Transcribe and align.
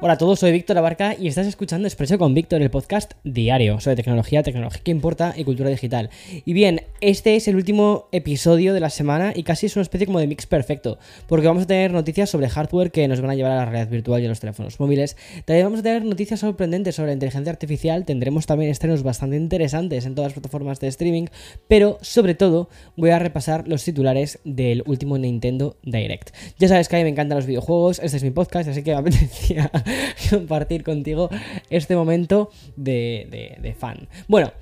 Hola 0.00 0.14
a 0.14 0.18
todos, 0.18 0.40
soy 0.40 0.50
Víctor 0.50 0.76
Abarca 0.76 1.14
y 1.18 1.28
estás 1.28 1.46
escuchando 1.46 1.86
Expreso 1.86 2.18
con 2.18 2.34
Víctor, 2.34 2.60
el 2.60 2.68
podcast 2.68 3.12
diario 3.22 3.78
sobre 3.80 3.94
tecnología, 3.94 4.42
tecnología 4.42 4.82
que 4.82 4.90
importa 4.90 5.34
y 5.36 5.44
cultura 5.44 5.70
digital. 5.70 6.10
Y 6.44 6.52
bien, 6.52 6.82
este 7.00 7.36
es 7.36 7.46
el 7.46 7.54
último 7.54 8.08
episodio 8.10 8.74
de 8.74 8.80
la 8.80 8.90
semana 8.90 9.32
y 9.34 9.44
casi 9.44 9.66
es 9.66 9.76
una 9.76 9.82
especie 9.82 10.06
como 10.06 10.18
de 10.18 10.26
mix 10.26 10.46
perfecto, 10.46 10.98
porque 11.28 11.46
vamos 11.46 11.62
a 11.62 11.66
tener 11.66 11.92
noticias 11.92 12.28
sobre 12.28 12.48
hardware 12.48 12.90
que 12.90 13.06
nos 13.06 13.20
van 13.20 13.30
a 13.30 13.34
llevar 13.36 13.52
a 13.52 13.56
la 13.56 13.64
realidad 13.66 13.88
virtual 13.88 14.20
y 14.20 14.26
a 14.26 14.28
los 14.28 14.40
teléfonos 14.40 14.80
móviles. 14.80 15.16
También 15.44 15.66
vamos 15.66 15.80
a 15.80 15.84
tener 15.84 16.04
noticias 16.04 16.40
sorprendentes 16.40 16.96
sobre 16.96 17.12
inteligencia 17.12 17.52
artificial, 17.52 18.04
tendremos 18.04 18.46
también 18.46 18.72
estrenos 18.72 19.04
bastante 19.04 19.36
interesantes 19.36 20.06
en 20.06 20.16
todas 20.16 20.32
las 20.32 20.34
plataformas 20.34 20.80
de 20.80 20.88
streaming, 20.88 21.26
pero 21.68 21.98
sobre 22.02 22.34
todo 22.34 22.68
voy 22.96 23.10
a 23.10 23.20
repasar 23.20 23.68
los 23.68 23.84
titulares 23.84 24.40
del 24.44 24.82
último 24.86 25.16
Nintendo 25.18 25.76
Direct. 25.84 26.34
Ya 26.58 26.66
sabes 26.66 26.88
que 26.88 26.96
a 26.96 26.98
mí 26.98 27.04
me 27.04 27.10
encantan 27.10 27.38
los 27.38 27.46
videojuegos, 27.46 28.00
este 28.00 28.16
es 28.16 28.24
mi 28.24 28.32
podcast, 28.32 28.68
así 28.68 28.82
que 28.82 28.90
me 28.90 28.96
apetecía 28.98 29.70
compartir 30.30 30.84
contigo 30.84 31.30
este 31.70 31.96
momento 31.96 32.50
de, 32.76 33.26
de, 33.30 33.56
de 33.60 33.74
fan. 33.74 34.08
Bueno, 34.28 34.52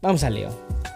vamos 0.00 0.22
al 0.24 0.34
lío. 0.34 0.95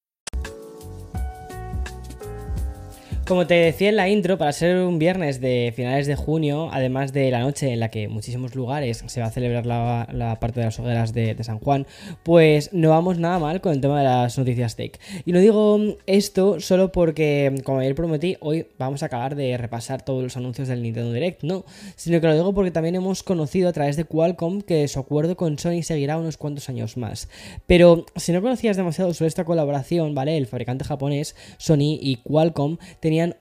Como 3.27 3.47
te 3.47 3.53
decía 3.53 3.89
en 3.89 3.95
la 3.95 4.09
intro, 4.09 4.37
para 4.37 4.51
ser 4.51 4.77
un 4.77 4.99
viernes 4.99 5.39
de 5.39 5.71
finales 5.75 6.07
de 6.07 6.15
junio, 6.15 6.69
además 6.73 7.13
de 7.13 7.29
la 7.31 7.39
noche 7.39 7.71
en 7.71 7.79
la 7.79 7.89
que 7.89 8.07
muchísimos 8.07 8.55
lugares 8.55 9.03
se 9.05 9.21
va 9.21 9.27
a 9.27 9.31
celebrar 9.31 9.65
la, 9.65 10.37
parte 10.41 10.59
de 10.59 10.65
las 10.65 10.79
hogueras 10.79 11.13
de, 11.13 11.37
San 11.43 11.59
Juan, 11.59 11.85
pues 12.23 12.73
no 12.73 12.89
vamos 12.89 13.19
nada 13.19 13.39
mal 13.39 13.61
con 13.61 13.73
el 13.73 13.79
tema 13.79 13.99
de 13.99 14.05
las 14.05 14.37
noticias 14.37 14.75
tech. 14.75 14.99
Y 15.23 15.31
no 15.31 15.39
digo 15.39 15.79
esto 16.07 16.59
solo 16.59 16.91
porque, 16.91 17.55
como 17.63 17.79
ayer 17.79 17.95
prometí, 17.95 18.37
hoy 18.41 18.65
vamos 18.77 19.01
a 19.03 19.05
acabar 19.05 19.35
de 19.35 19.55
repasar 19.55 20.01
todos 20.01 20.23
los 20.23 20.35
anuncios 20.35 20.67
del 20.67 20.81
Nintendo 20.81 21.13
Direct, 21.13 21.43
no, 21.43 21.63
sino 21.95 22.19
que 22.19 22.27
lo 22.27 22.33
digo 22.33 22.53
porque 22.53 22.71
también 22.71 22.95
hemos 22.95 23.23
conocido 23.23 23.69
a 23.69 23.73
través 23.73 23.95
de 23.95 24.03
Qualcomm 24.03 24.61
que 24.61 24.87
su 24.87 24.99
acuerdo 24.99 25.37
con 25.37 25.57
Sony 25.57 25.83
seguirá 25.83 26.17
unos 26.17 26.37
cuantos 26.37 26.67
años 26.69 26.97
más. 26.97 27.29
Pero 27.67 28.05
si 28.15 28.33
no 28.33 28.41
conocías 28.41 28.77
demasiado 28.77 29.13
sobre 29.13 29.29
esta 29.29 29.45
colaboración, 29.45 30.15
¿vale? 30.15 30.37
El 30.37 30.47
fabricante 30.47 30.83
japonés, 30.83 31.35
Sony 31.57 31.97
y 32.01 32.17
Qualcomm 32.23 32.77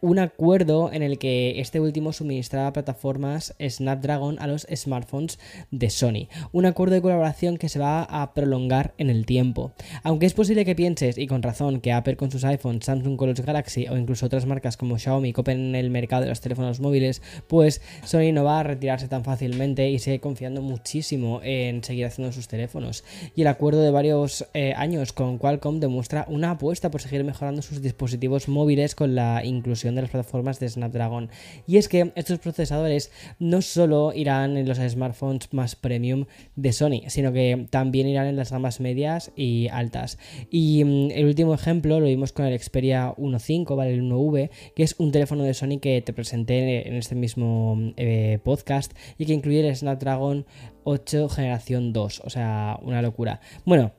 un 0.00 0.18
acuerdo 0.18 0.92
en 0.92 1.02
el 1.02 1.18
que 1.18 1.60
este 1.60 1.78
último 1.78 2.12
suministraba 2.12 2.72
plataformas 2.72 3.54
Snapdragon 3.60 4.38
a 4.40 4.48
los 4.48 4.66
smartphones 4.74 5.38
de 5.70 5.90
Sony. 5.90 6.28
Un 6.52 6.66
acuerdo 6.66 6.94
de 6.94 7.02
colaboración 7.02 7.56
que 7.56 7.68
se 7.68 7.78
va 7.78 8.02
a 8.02 8.34
prolongar 8.34 8.94
en 8.98 9.10
el 9.10 9.26
tiempo. 9.26 9.72
Aunque 10.02 10.26
es 10.26 10.34
posible 10.34 10.64
que 10.64 10.74
pienses, 10.74 11.18
y 11.18 11.26
con 11.26 11.42
razón, 11.42 11.80
que 11.80 11.92
Apple 11.92 12.16
con 12.16 12.30
sus 12.30 12.44
iPhones, 12.44 12.84
Samsung 12.84 13.16
con 13.16 13.28
los 13.28 13.40
Galaxy 13.40 13.86
o 13.88 13.96
incluso 13.96 14.26
otras 14.26 14.44
marcas 14.44 14.76
como 14.76 14.98
Xiaomi 14.98 15.32
copen 15.32 15.74
el 15.76 15.90
mercado 15.90 16.22
de 16.22 16.30
los 16.30 16.40
teléfonos 16.40 16.80
móviles, 16.80 17.22
pues 17.46 17.80
Sony 18.04 18.32
no 18.32 18.42
va 18.42 18.60
a 18.60 18.64
retirarse 18.64 19.06
tan 19.06 19.24
fácilmente 19.24 19.88
y 19.88 19.98
sigue 20.00 20.18
confiando 20.18 20.62
muchísimo 20.62 21.40
en 21.44 21.84
seguir 21.84 22.06
haciendo 22.06 22.32
sus 22.32 22.48
teléfonos. 22.48 23.04
Y 23.36 23.42
el 23.42 23.46
acuerdo 23.46 23.82
de 23.82 23.90
varios 23.90 24.46
eh, 24.52 24.74
años 24.76 25.12
con 25.12 25.38
Qualcomm 25.38 25.78
demuestra 25.78 26.26
una 26.28 26.52
apuesta 26.52 26.90
por 26.90 27.00
seguir 27.00 27.22
mejorando 27.22 27.62
sus 27.62 27.82
dispositivos 27.82 28.48
móviles 28.48 28.94
con 28.94 29.14
la 29.14 29.44
de 29.62 30.02
las 30.02 30.10
plataformas 30.10 30.60
de 30.60 30.68
Snapdragon. 30.68 31.30
Y 31.66 31.76
es 31.76 31.88
que 31.88 32.12
estos 32.16 32.38
procesadores 32.38 33.10
no 33.38 33.62
solo 33.62 34.12
irán 34.14 34.56
en 34.56 34.68
los 34.68 34.78
smartphones 34.78 35.52
más 35.52 35.76
premium 35.76 36.26
de 36.56 36.72
Sony, 36.72 37.02
sino 37.08 37.32
que 37.32 37.66
también 37.70 38.08
irán 38.08 38.26
en 38.26 38.36
las 38.36 38.50
gamas 38.50 38.80
medias 38.80 39.32
y 39.36 39.68
altas. 39.68 40.18
Y 40.50 40.84
mm, 40.84 41.10
el 41.12 41.26
último 41.26 41.54
ejemplo 41.54 42.00
lo 42.00 42.06
vimos 42.06 42.32
con 42.32 42.46
el 42.46 42.58
Xperia 42.58 43.14
1.5, 43.16 43.76
¿vale? 43.76 43.94
El 43.94 44.02
1V, 44.02 44.50
que 44.74 44.82
es 44.82 44.94
un 44.98 45.12
teléfono 45.12 45.44
de 45.44 45.54
Sony 45.54 45.78
que 45.80 46.02
te 46.02 46.12
presenté 46.12 46.88
en 46.88 46.94
este 46.94 47.14
mismo 47.14 47.76
eh, 47.96 48.38
podcast 48.42 48.92
y 49.18 49.26
que 49.26 49.32
incluye 49.32 49.66
el 49.66 49.76
Snapdragon 49.76 50.46
8 50.84 51.28
generación 51.28 51.92
2, 51.92 52.22
o 52.24 52.30
sea, 52.30 52.78
una 52.82 53.02
locura. 53.02 53.40
Bueno, 53.64 53.92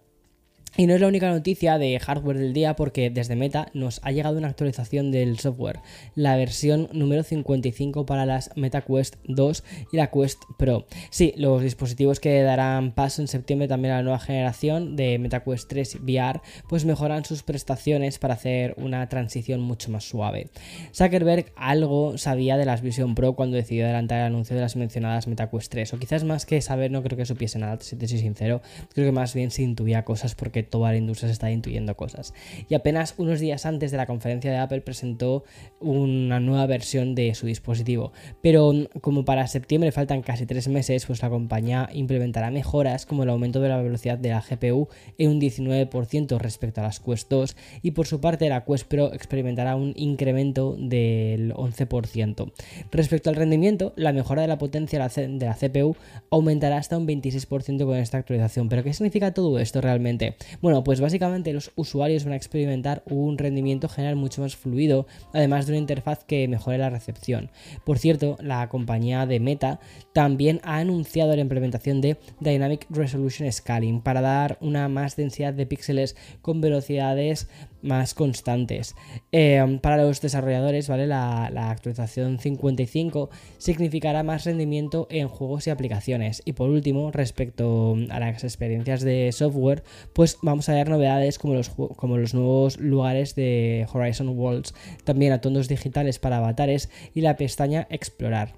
y 0.78 0.88
no 0.88 0.96
es 0.96 1.02
la 1.02 1.08
única 1.08 1.30
noticia 1.30 1.78
de 1.78 2.00
hardware 2.00 2.38
del 2.38 2.54
día 2.54 2.76
porque 2.76 3.10
desde 3.10 3.36
Meta 3.36 3.68
nos 3.74 4.00
ha 4.04 4.12
llegado 4.12 4.38
una 4.38 4.48
actualización 4.48 5.12
del 5.12 5.38
software, 5.38 5.80
la 6.16 6.38
versión 6.38 6.88
número 6.94 7.24
55 7.24 8.06
para 8.06 8.26
las 8.26 8.52
Meta 8.56 8.82
Quest 8.82 9.16
2 9.26 9.64
y 9.92 9.98
la 9.98 10.08
Quest 10.08 10.42
Pro. 10.58 10.86
Sí, 11.10 11.34
los 11.36 11.62
dispositivos 11.62 12.22
que 12.22 12.42
darán 12.42 12.94
paso 12.94 13.22
en 13.22 13.28
septiembre 13.28 13.68
también 13.68 13.94
a 13.94 13.98
la 13.98 14.04
nueva 14.04 14.20
generación 14.20 14.96
de 14.96 15.20
Meta 15.20 15.44
Quest 15.44 15.68
3 15.70 15.96
VR, 16.04 16.42
pues 16.70 16.86
mejoran 16.86 17.26
sus 17.26 17.44
prestaciones 17.44 18.18
para 18.18 18.36
hacer 18.36 18.74
una 18.78 19.08
transición 19.10 19.60
mucho 19.60 19.92
más 19.92 20.06
suave. 20.06 20.50
Zuckerberg 20.96 21.52
algo 21.58 22.18
sabía 22.18 22.56
de 22.56 22.66
las 22.66 22.82
Vision 22.82 23.14
Pro 23.14 23.34
cuando 23.34 23.58
decidió 23.58 23.84
adelantar 23.84 24.20
el 24.20 24.28
anuncio 24.28 24.56
de 24.56 24.62
las 24.62 24.78
mencionadas 24.78 25.28
Meta 25.28 25.50
Quest 25.50 25.72
3, 25.72 25.94
o 25.94 26.00
quizás 26.00 26.24
más 26.24 26.46
que 26.46 26.62
saber, 26.62 26.92
no 26.92 27.04
creo 27.04 27.18
que 27.18 27.26
supiese 27.26 27.60
nada, 27.60 27.78
si 27.82 27.98
te 27.98 28.08
soy 28.08 28.20
sincero, 28.20 28.62
creo 28.94 29.08
que 29.08 29.12
más 29.12 29.34
bien 29.34 29.52
se 29.52 29.64
intuía 29.64 30.06
cosas 30.06 30.34
porque 30.34 30.61
toda 30.64 30.92
la 30.92 30.98
industria 30.98 31.30
se 31.30 31.34
está 31.34 31.52
intuyendo 31.52 31.96
cosas. 31.96 32.34
Y 32.70 32.76
apenas 32.76 33.16
unos 33.18 33.40
días 33.40 33.66
antes 33.66 33.92
de 33.92 33.98
la 33.98 34.06
conferencia 34.06 34.52
de 34.52 34.58
Apple 34.58 34.82
presentó 34.82 35.44
una 35.80 36.40
nueva 36.40 36.66
versión 36.66 37.16
de 37.16 37.34
su 37.36 37.46
dispositivo. 37.46 38.12
Pero 38.42 38.74
mm, 38.74 39.00
como 39.02 39.26
para 39.26 39.48
septiembre 39.48 39.92
faltan 39.92 40.22
casi 40.22 40.46
tres 40.46 40.68
meses, 40.68 41.06
pues 41.06 41.22
la 41.22 41.30
compañía 41.30 41.90
implementará 41.94 42.52
mejoras 42.52 43.06
como 43.06 43.24
el 43.24 43.30
aumento 43.30 43.62
de 43.62 43.70
la 43.70 43.82
velocidad 43.82 44.18
de 44.18 44.30
la 44.30 44.42
GPU 44.42 44.88
en 45.18 45.30
un 45.30 45.42
19% 45.42 46.38
respecto 46.40 46.82
a 46.82 46.84
las 46.84 47.00
Quest 47.00 47.30
2 47.30 47.56
y 47.82 47.92
por 47.92 48.08
su 48.08 48.20
parte 48.22 48.50
la 48.50 48.66
Quest 48.66 48.88
Pro 48.88 49.14
experimentará 49.14 49.76
un 49.76 49.94
incremento 49.96 50.76
del 50.78 51.54
11%. 51.54 52.52
Respecto 52.92 53.30
al 53.30 53.36
rendimiento, 53.36 53.94
la 53.96 54.14
mejora 54.14 54.42
de 54.42 54.48
la 54.48 54.58
potencia 54.58 55.08
de 55.08 55.46
la 55.46 55.56
CPU 55.56 55.96
aumentará 56.30 56.78
hasta 56.78 56.98
un 56.98 57.08
26% 57.08 57.86
con 57.86 57.98
esta 57.98 58.18
actualización. 58.18 58.70
¿Pero 58.70 58.84
qué 58.84 58.94
significa 58.94 59.34
todo 59.34 59.60
esto 59.60 59.82
realmente? 59.82 60.36
Bueno, 60.62 60.84
pues 60.84 61.00
básicamente 61.00 61.54
los 61.54 61.72
usuarios 61.76 62.24
van 62.24 62.34
a 62.34 62.38
experimentar 62.38 63.04
un 63.06 63.38
rendimiento 63.38 63.88
general 63.88 64.16
mucho 64.16 64.42
más 64.42 64.56
fluido, 64.56 65.08
además 65.34 65.66
de 65.66 65.74
una 65.74 65.80
interfaz 65.80 66.24
que 66.24 66.48
mejore 66.48 66.78
la 66.78 66.90
recepción. 66.90 67.50
Por 67.86 68.00
cierto, 68.00 68.38
la 68.42 68.68
compañía 68.70 69.26
de 69.26 69.40
Meta 69.40 69.80
también 70.14 70.60
ha 70.64 70.78
anunciado 70.78 71.36
la 71.36 71.42
implementación 71.42 72.02
de 72.02 72.18
Dynamic 72.40 72.88
Resolution 72.90 73.52
Scaling 73.52 74.02
para 74.02 74.22
dar 74.22 74.58
una 74.62 74.88
más 74.88 75.16
densidad 75.16 75.54
de 75.54 75.66
píxeles 75.66 76.16
con 76.42 76.62
velocidades 76.62 77.48
más 77.82 78.14
constantes. 78.14 78.96
Eh, 79.32 79.80
para 79.82 79.98
los 79.98 80.22
desarrolladores, 80.22 80.88
¿vale? 80.88 81.08
La, 81.08 81.72
actualización 81.72 82.40
55 82.40 83.30
significará 83.58 84.24
más 84.24 84.46
rendimiento 84.46 85.08
en 85.10 85.28
juegos 85.28 85.68
y 85.68 85.70
aplicaciones. 85.70 86.42
Y 86.46 86.54
por 86.54 86.70
último, 86.70 87.12
respecto 87.12 87.96
a 88.10 88.20
las 88.20 88.44
experiencias 88.44 89.02
de 89.02 89.32
software, 89.32 89.84
pues 90.14 90.38
vamos 90.42 90.70
a 90.70 90.74
ver 90.74 90.90
novedades 90.90 91.40
como 91.40 91.54
los, 91.54 91.70
como 91.70 92.18
los 92.18 92.34
nuevos 92.34 92.80
lugares 92.80 93.36
de 93.36 93.88
Horizon 93.92 94.30
Worlds, 94.30 94.74
también 95.04 95.34
atonos 95.34 95.68
digitales 95.68 96.20
para 96.20 96.38
avatares 96.38 96.90
y 97.14 97.22
la 97.22 97.36
pestaña 97.36 97.88
Explorar. 97.90 98.54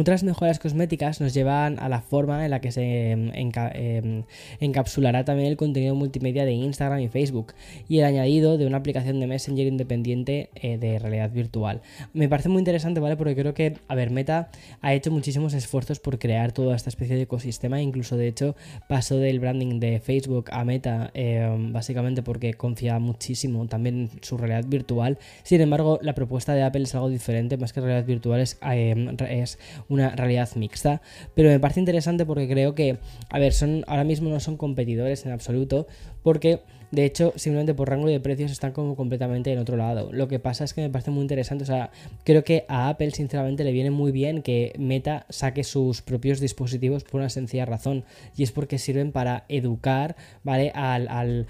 Otras 0.00 0.22
mejoras 0.22 0.60
cosméticas 0.60 1.20
nos 1.20 1.34
llevan 1.34 1.80
a 1.80 1.88
la 1.88 2.00
forma 2.00 2.44
en 2.44 2.52
la 2.52 2.60
que 2.60 2.70
se 2.70 3.10
em, 3.10 3.32
em, 3.34 4.22
encapsulará 4.60 5.24
también 5.24 5.48
el 5.48 5.56
contenido 5.56 5.96
multimedia 5.96 6.44
de 6.44 6.52
Instagram 6.52 7.00
y 7.00 7.08
Facebook 7.08 7.52
y 7.88 7.98
el 7.98 8.04
añadido 8.04 8.58
de 8.58 8.66
una 8.68 8.76
aplicación 8.76 9.18
de 9.18 9.26
Messenger 9.26 9.66
independiente 9.66 10.50
eh, 10.54 10.78
de 10.78 11.00
realidad 11.00 11.32
virtual. 11.32 11.82
Me 12.12 12.28
parece 12.28 12.48
muy 12.48 12.60
interesante, 12.60 13.00
¿vale? 13.00 13.16
Porque 13.16 13.34
creo 13.34 13.54
que, 13.54 13.74
a 13.88 13.96
ver, 13.96 14.10
Meta 14.12 14.50
ha 14.82 14.94
hecho 14.94 15.10
muchísimos 15.10 15.52
esfuerzos 15.52 15.98
por 15.98 16.20
crear 16.20 16.52
toda 16.52 16.76
esta 16.76 16.90
especie 16.90 17.16
de 17.16 17.22
ecosistema, 17.22 17.82
incluso 17.82 18.16
de 18.16 18.28
hecho 18.28 18.54
pasó 18.88 19.16
del 19.16 19.40
branding 19.40 19.80
de 19.80 19.98
Facebook 19.98 20.50
a 20.52 20.64
Meta, 20.64 21.10
em, 21.14 21.72
básicamente 21.72 22.22
porque 22.22 22.54
confía 22.54 23.00
muchísimo 23.00 23.66
también 23.66 24.10
en 24.12 24.22
su 24.22 24.36
realidad 24.36 24.64
virtual. 24.64 25.18
Sin 25.42 25.60
embargo, 25.60 25.98
la 26.02 26.14
propuesta 26.14 26.54
de 26.54 26.62
Apple 26.62 26.84
es 26.84 26.94
algo 26.94 27.08
diferente, 27.08 27.56
más 27.56 27.72
que 27.72 27.80
realidad 27.80 28.06
virtual 28.06 28.38
es, 28.38 28.60
es 29.28 29.58
una 29.88 30.10
realidad 30.10 30.48
mixta. 30.56 31.00
Pero 31.34 31.48
me 31.48 31.60
parece 31.60 31.80
interesante 31.80 32.26
porque 32.26 32.48
creo 32.48 32.74
que, 32.74 32.98
a 33.30 33.38
ver, 33.38 33.52
son 33.52 33.84
ahora 33.86 34.04
mismo 34.04 34.30
no 34.30 34.40
son 34.40 34.56
competidores 34.56 35.24
en 35.26 35.32
absoluto, 35.32 35.86
porque 36.22 36.60
de 36.90 37.04
hecho, 37.04 37.34
simplemente 37.36 37.74
por 37.74 37.90
rango 37.90 38.08
de 38.08 38.18
precios 38.18 38.50
están 38.50 38.72
como 38.72 38.96
completamente 38.96 39.52
en 39.52 39.58
otro 39.58 39.76
lado. 39.76 40.10
Lo 40.10 40.26
que 40.26 40.38
pasa 40.38 40.64
es 40.64 40.72
que 40.72 40.80
me 40.80 40.88
parece 40.88 41.10
muy 41.10 41.20
interesante. 41.20 41.64
O 41.64 41.66
sea, 41.66 41.90
creo 42.24 42.44
que 42.44 42.64
a 42.68 42.88
Apple, 42.88 43.10
sinceramente, 43.10 43.62
le 43.62 43.72
viene 43.72 43.90
muy 43.90 44.10
bien 44.10 44.42
que 44.42 44.72
Meta 44.78 45.26
saque 45.28 45.64
sus 45.64 46.00
propios 46.00 46.40
dispositivos 46.40 47.04
por 47.04 47.20
una 47.20 47.28
sencilla 47.28 47.66
razón. 47.66 48.04
Y 48.36 48.42
es 48.42 48.52
porque 48.52 48.78
sirven 48.78 49.12
para 49.12 49.44
educar, 49.48 50.16
¿vale? 50.44 50.72
al, 50.74 51.08
al 51.08 51.46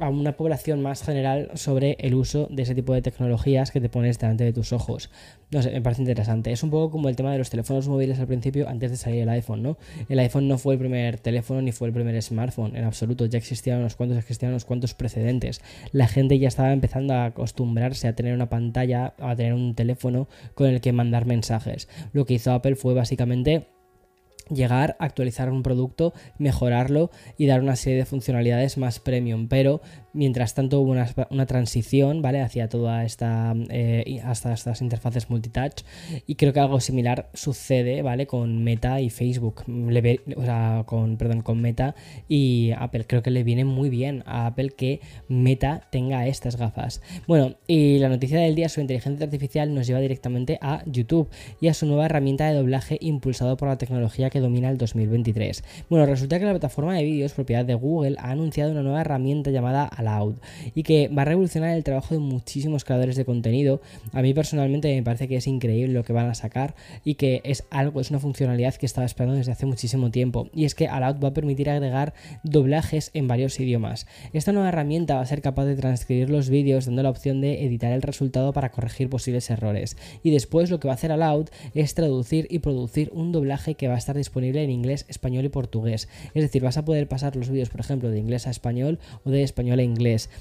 a 0.00 0.08
una 0.08 0.36
población 0.36 0.82
más 0.82 1.02
general 1.02 1.50
sobre 1.54 1.96
el 2.00 2.14
uso 2.14 2.48
de 2.50 2.62
ese 2.62 2.74
tipo 2.74 2.94
de 2.94 3.02
tecnologías 3.02 3.70
que 3.70 3.80
te 3.80 3.88
pones 3.88 4.18
delante 4.18 4.44
de 4.44 4.52
tus 4.52 4.72
ojos. 4.72 5.10
No 5.50 5.62
sé, 5.62 5.70
me 5.70 5.82
parece 5.82 6.02
interesante. 6.02 6.52
Es 6.52 6.62
un 6.62 6.70
poco 6.70 6.90
como 6.90 7.08
el 7.08 7.16
tema 7.16 7.32
de 7.32 7.38
los 7.38 7.50
teléfonos 7.50 7.88
móviles 7.88 8.18
al 8.18 8.26
principio, 8.26 8.68
antes 8.68 8.90
de 8.90 8.96
salir 8.96 9.22
el 9.22 9.28
iPhone, 9.28 9.62
¿no? 9.62 9.76
El 10.08 10.18
iPhone 10.18 10.48
no 10.48 10.58
fue 10.58 10.74
el 10.74 10.80
primer 10.80 11.18
teléfono 11.18 11.60
ni 11.60 11.72
fue 11.72 11.88
el 11.88 11.94
primer 11.94 12.20
smartphone, 12.22 12.76
en 12.76 12.84
absoluto. 12.84 13.26
Ya 13.26 13.38
existían 13.38 13.80
unos 13.80 13.96
cuantos, 13.96 14.18
existían 14.18 14.52
unos 14.52 14.64
cuantos 14.64 14.94
precedentes. 14.94 15.60
La 15.92 16.08
gente 16.08 16.38
ya 16.38 16.48
estaba 16.48 16.72
empezando 16.72 17.14
a 17.14 17.26
acostumbrarse 17.26 18.08
a 18.08 18.14
tener 18.14 18.34
una 18.34 18.48
pantalla, 18.48 19.14
a 19.18 19.36
tener 19.36 19.54
un 19.54 19.74
teléfono 19.74 20.28
con 20.54 20.68
el 20.68 20.80
que 20.80 20.92
mandar 20.92 21.26
mensajes. 21.26 21.88
Lo 22.12 22.24
que 22.24 22.34
hizo 22.34 22.52
Apple 22.52 22.76
fue 22.76 22.94
básicamente 22.94 23.71
llegar, 24.48 24.96
a 24.98 25.04
actualizar 25.04 25.50
un 25.50 25.62
producto, 25.62 26.12
mejorarlo 26.38 27.10
y 27.36 27.46
dar 27.46 27.60
una 27.60 27.76
serie 27.76 27.98
de 27.98 28.06
funcionalidades 28.06 28.78
más 28.78 29.00
premium. 29.00 29.48
Pero 29.48 29.80
mientras 30.12 30.54
tanto 30.54 30.80
hubo 30.80 30.92
una, 30.92 31.46
transición, 31.46 32.22
¿vale? 32.22 32.40
Hacia 32.40 32.68
toda 32.68 33.04
esta, 33.04 33.54
eh, 33.70 34.20
hasta 34.24 34.52
estas 34.52 34.80
interfaces 34.82 35.30
multitouch. 35.30 35.82
Y 36.26 36.34
creo 36.36 36.52
que 36.52 36.60
algo 36.60 36.80
similar 36.80 37.30
sucede, 37.34 38.02
¿vale? 38.02 38.26
Con 38.26 38.62
Meta 38.64 39.00
y 39.00 39.10
Facebook. 39.10 39.64
o 39.66 40.44
sea, 40.44 40.84
con, 40.86 41.16
perdón, 41.16 41.42
con 41.42 41.60
Meta 41.60 41.94
y 42.28 42.72
Apple. 42.76 43.04
Creo 43.06 43.22
que 43.22 43.30
le 43.30 43.42
viene 43.42 43.64
muy 43.64 43.90
bien 43.90 44.22
a 44.26 44.46
Apple 44.46 44.70
que 44.70 45.00
Meta 45.28 45.88
tenga 45.90 46.26
estas 46.26 46.56
gafas. 46.56 47.02
Bueno, 47.26 47.56
y 47.66 47.98
la 47.98 48.08
noticia 48.08 48.38
del 48.40 48.54
día 48.54 48.68
sobre 48.68 48.82
inteligencia 48.82 49.24
artificial 49.24 49.74
nos 49.74 49.86
lleva 49.86 50.00
directamente 50.00 50.58
a 50.60 50.82
YouTube 50.86 51.28
y 51.60 51.68
a 51.68 51.74
su 51.74 51.86
nueva 51.86 52.06
herramienta 52.06 52.46
de 52.46 52.54
doblaje 52.54 52.98
impulsado 53.00 53.56
por 53.56 53.68
la 53.68 53.78
tecnología 53.78 54.30
que 54.30 54.40
domina 54.40 54.68
el 54.68 54.78
2023. 54.78 55.64
Bueno, 55.88 56.06
resulta 56.06 56.38
que 56.38 56.44
la 56.44 56.52
plataforma 56.52 56.94
de 56.94 57.04
vídeos 57.04 57.32
propiedad 57.32 57.64
de 57.64 57.74
Google 57.74 58.16
ha 58.18 58.30
anunciado 58.30 58.72
una 58.72 58.82
nueva 58.82 59.00
herramienta 59.00 59.50
llamada 59.50 59.88
Aloud 60.02 60.36
y 60.74 60.82
que 60.82 61.08
va 61.08 61.22
a 61.22 61.24
revolucionar 61.24 61.76
el 61.76 61.84
trabajo 61.84 62.14
de 62.14 62.20
muchísimos 62.20 62.84
creadores 62.84 63.16
de 63.16 63.24
contenido. 63.24 63.80
A 64.12 64.22
mí 64.22 64.34
personalmente 64.34 64.94
me 64.94 65.02
parece 65.02 65.28
que 65.28 65.36
es 65.36 65.46
increíble 65.46 65.94
lo 65.94 66.04
que 66.04 66.12
van 66.12 66.28
a 66.28 66.34
sacar 66.34 66.74
y 67.04 67.14
que 67.14 67.40
es 67.44 67.64
algo, 67.70 68.00
es 68.00 68.10
una 68.10 68.20
funcionalidad 68.20 68.74
que 68.74 68.86
estaba 68.86 69.06
esperando 69.06 69.36
desde 69.36 69.52
hace 69.52 69.66
muchísimo 69.66 70.10
tiempo. 70.10 70.48
Y 70.54 70.64
es 70.64 70.74
que 70.74 70.88
Aloud 70.88 71.22
va 71.22 71.28
a 71.28 71.34
permitir 71.34 71.70
agregar 71.70 72.14
doblajes 72.42 73.10
en 73.14 73.28
varios 73.28 73.58
idiomas. 73.60 74.06
Esta 74.32 74.52
nueva 74.52 74.68
herramienta 74.68 75.16
va 75.16 75.22
a 75.22 75.26
ser 75.26 75.42
capaz 75.42 75.64
de 75.64 75.76
transcribir 75.76 76.30
los 76.30 76.50
vídeos 76.50 76.86
dando 76.86 77.02
la 77.02 77.10
opción 77.10 77.40
de 77.40 77.64
editar 77.64 77.92
el 77.92 78.02
resultado 78.02 78.52
para 78.52 78.70
corregir 78.70 79.08
posibles 79.08 79.50
errores. 79.50 79.96
Y 80.22 80.30
después 80.30 80.70
lo 80.70 80.80
que 80.80 80.88
va 80.88 80.94
a 80.94 80.96
hacer 80.96 81.12
Aloud 81.12 81.48
es 81.74 81.94
traducir 81.94 82.46
y 82.50 82.58
producir 82.60 83.10
un 83.12 83.32
doblaje 83.32 83.74
que 83.74 83.88
va 83.88 83.94
a 83.94 83.98
estar 83.98 84.16
disponible 84.16 84.62
en 84.62 84.70
inglés, 84.70 85.06
español 85.08 85.44
y 85.44 85.48
portugués. 85.48 86.08
Es 86.34 86.42
decir, 86.42 86.62
vas 86.62 86.76
a 86.76 86.84
poder 86.84 87.08
pasar 87.08 87.36
los 87.36 87.48
vídeos, 87.48 87.70
por 87.70 87.80
ejemplo, 87.80 88.10
de 88.10 88.18
inglés 88.18 88.46
a 88.46 88.50
español 88.50 88.98
o 89.24 89.30
de 89.30 89.42
español 89.42 89.78
a 89.78 89.82
inglés 89.82 89.91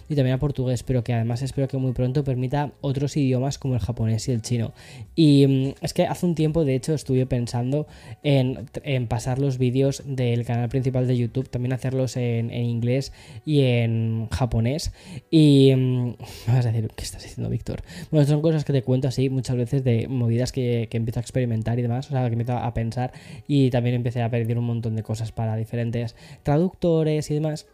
y 0.09 0.15
también 0.15 0.33
a 0.33 0.39
portugués, 0.39 0.83
pero 0.83 1.03
que 1.03 1.13
además 1.13 1.41
espero 1.41 1.67
que 1.67 1.77
muy 1.77 1.91
pronto 1.93 2.23
permita 2.23 2.71
otros 2.81 3.17
idiomas 3.17 3.57
como 3.57 3.75
el 3.75 3.79
japonés 3.79 4.27
y 4.27 4.31
el 4.31 4.41
chino. 4.41 4.73
Y 5.15 5.47
mm, 5.47 5.73
es 5.81 5.93
que 5.93 6.05
hace 6.05 6.25
un 6.25 6.35
tiempo, 6.35 6.65
de 6.65 6.75
hecho, 6.75 6.93
estuve 6.93 7.25
pensando 7.25 7.87
en, 8.23 8.67
pasar 9.07 9.39
los 9.39 9.57
vídeos 9.57 10.03
del 10.05 10.45
canal 10.45 10.69
principal 10.69 11.07
de 11.07 11.17
YouTube, 11.17 11.49
también 11.49 11.73
hacerlos 11.73 12.17
en, 12.17 12.51
inglés 12.53 13.13
y 13.45 13.61
en 13.61 14.27
japonés. 14.31 14.91
Y 15.29 15.73
mm, 15.75 16.05
me 16.47 16.53
vas 16.53 16.65
a 16.65 16.71
decir, 16.71 16.89
¿qué 16.95 17.03
estás 17.03 17.23
diciendo, 17.23 17.49
Víctor? 17.49 17.83
Bueno, 18.11 18.27
son 18.27 18.41
cosas 18.41 18.65
que 18.65 18.73
te 18.73 18.83
cuento 18.83 19.07
así 19.07 19.29
muchas 19.29 19.55
veces 19.55 19.83
de 19.83 20.07
movidas 20.07 20.51
que, 20.51 20.87
que 20.89 20.97
empiezo 20.97 21.19
a 21.19 21.21
experimentar 21.21 21.79
y 21.79 21.81
demás, 21.81 22.07
o 22.07 22.09
sea, 22.11 22.27
que 22.27 22.33
empiezo 22.33 22.57
a 22.57 22.73
pensar 22.73 23.11
y 23.47 23.69
también 23.69 23.95
empecé 23.95 24.21
a 24.21 24.29
pedir 24.29 24.57
un 24.57 24.65
montón 24.65 24.95
de 24.95 25.03
cosas 25.03 25.31
para 25.31 25.55
diferentes 25.55 26.15
traductores 26.43 27.29
y 27.31 27.33
demás. 27.33 27.67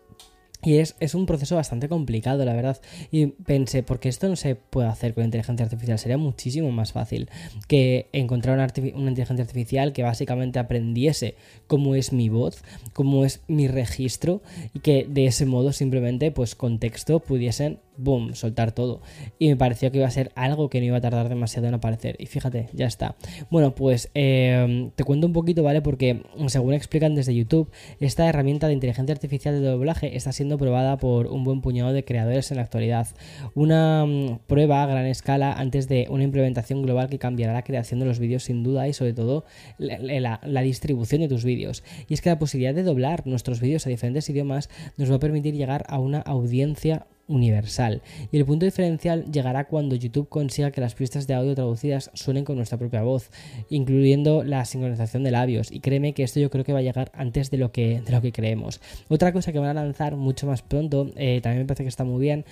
Y 0.63 0.77
es, 0.77 0.95
es, 0.99 1.13
un 1.13 1.27
proceso 1.27 1.55
bastante 1.55 1.87
complicado, 1.87 2.43
la 2.43 2.53
verdad. 2.53 2.81
Y 3.11 3.27
pensé, 3.27 3.83
porque 3.83 4.09
esto 4.09 4.27
no 4.27 4.35
se 4.35 4.55
puede 4.55 4.87
hacer 4.87 5.13
con 5.13 5.23
inteligencia 5.23 5.65
artificial, 5.65 5.99
sería 5.99 6.17
muchísimo 6.17 6.71
más 6.71 6.93
fácil 6.93 7.29
que 7.67 8.07
encontrar 8.11 8.55
una, 8.55 8.65
inteligencia 8.65 9.43
artificial 9.43 9.93
que 9.93 10.03
básicamente 10.03 10.57
aprendiese 10.57 11.35
cómo 11.67 11.95
es 11.95 12.11
mi 12.11 12.29
voz, 12.29 12.63
cómo 12.93 13.23
es 13.23 13.41
mi 13.47 13.67
registro, 13.67 14.41
y 14.73 14.79
que 14.79 15.05
de 15.07 15.27
ese 15.27 15.45
modo 15.45 15.71
simplemente, 15.73 16.31
pues 16.31 16.55
con 16.55 16.79
texto, 16.79 17.19
pudiesen 17.19 17.79
boom, 17.97 18.35
soltar 18.35 18.71
todo. 18.71 19.01
Y 19.39 19.49
me 19.49 19.57
pareció 19.57 19.91
que 19.91 19.97
iba 19.97 20.07
a 20.07 20.11
ser 20.11 20.31
algo 20.35 20.69
que 20.69 20.79
no 20.79 20.85
iba 20.85 20.97
a 20.97 21.01
tardar 21.01 21.29
demasiado 21.29 21.67
en 21.67 21.73
aparecer. 21.73 22.15
Y 22.19 22.25
fíjate, 22.27 22.69
ya 22.73 22.85
está. 22.85 23.15
Bueno, 23.49 23.75
pues 23.75 24.09
em, 24.13 24.91
te 24.91 25.03
cuento 25.03 25.27
un 25.27 25.33
poquito, 25.33 25.63
¿vale? 25.63 25.81
Porque 25.81 26.23
según 26.47 26.73
explican 26.73 27.15
desde 27.15 27.35
YouTube, 27.35 27.69
esta 27.99 28.27
herramienta 28.27 28.67
de 28.67 28.73
inteligencia 28.73 29.13
artificial 29.13 29.59
de 29.59 29.67
doblaje 29.67 30.15
está 30.15 30.31
siendo 30.31 30.57
probada 30.57 30.97
por 30.97 31.27
un 31.27 31.43
buen 31.43 31.61
puñado 31.61 31.93
de 31.93 32.03
creadores 32.03 32.51
en 32.51 32.57
la 32.57 32.63
actualidad. 32.63 33.07
Una 33.55 34.05
mm, 34.05 34.39
prueba 34.47 34.83
a 34.83 34.87
gran 34.87 35.05
escala 35.05 35.53
antes 35.53 35.87
de 35.87 36.07
una 36.09 36.23
implementación 36.23 36.81
global 36.81 37.09
que 37.09 37.19
cambiará 37.19 37.53
la 37.53 37.63
creación 37.63 37.99
de 37.99 38.05
los 38.05 38.19
vídeos 38.19 38.43
sin 38.43 38.63
duda 38.63 38.87
y 38.87 38.93
sobre 38.93 39.13
todo 39.13 39.45
la, 39.77 40.39
la 40.43 40.61
distribución 40.61 41.21
de 41.21 41.27
tus 41.27 41.43
vídeos. 41.43 41.83
Y 42.07 42.13
es 42.13 42.21
que 42.21 42.29
la 42.29 42.39
posibilidad 42.39 42.73
de 42.73 42.83
doblar 42.83 43.25
nuestros 43.25 43.59
vídeos 43.59 43.85
a 43.85 43.89
diferentes 43.89 44.29
idiomas 44.29 44.69
nos 44.97 45.11
va 45.11 45.15
a 45.15 45.19
permitir 45.19 45.55
llegar 45.55 45.85
a 45.87 45.99
una 45.99 46.19
audiencia 46.19 47.07
universal. 47.27 48.01
Y 48.31 48.37
el 48.37 48.45
punto 48.45 48.65
diferencial 48.65 49.25
llegará 49.31 49.65
cuando 49.65 49.95
YouTube 49.95 50.29
consiga 50.29 50.71
que 50.71 50.81
las 50.81 50.95
pistas 50.95 51.27
de 51.27 51.33
audio 51.33 51.55
traducidas 51.55 52.11
suenen 52.13 52.45
con 52.45 52.55
nuestra 52.55 52.77
propia 52.77 53.03
voz, 53.03 53.29
incluyendo 53.69 54.43
la 54.43 54.65
sincronización 54.65 55.23
de 55.23 55.31
labios. 55.31 55.71
Y 55.71 55.79
créeme 55.79 56.13
que 56.13 56.23
esto 56.23 56.39
yo 56.39 56.49
creo 56.49 56.63
que 56.63 56.73
va 56.73 56.79
a 56.79 56.83
llegar 56.83 57.11
antes 57.13 57.51
de 57.51 57.57
lo 57.57 57.71
que, 57.71 58.01
de 58.01 58.11
lo 58.11 58.21
que 58.21 58.31
creemos. 58.31 58.81
Otra 59.09 59.33
cosa 59.33 59.51
que 59.51 59.59
van 59.59 59.69
a 59.69 59.73
lanzar 59.73 60.15
mucho 60.15 60.47
más 60.47 60.61
pronto, 60.61 61.11
eh, 61.15 61.39
también 61.41 61.63
me 61.63 61.67
parece 61.67 61.83
que 61.83 61.89
está 61.89 62.03
muy 62.03 62.21
bien, 62.21 62.45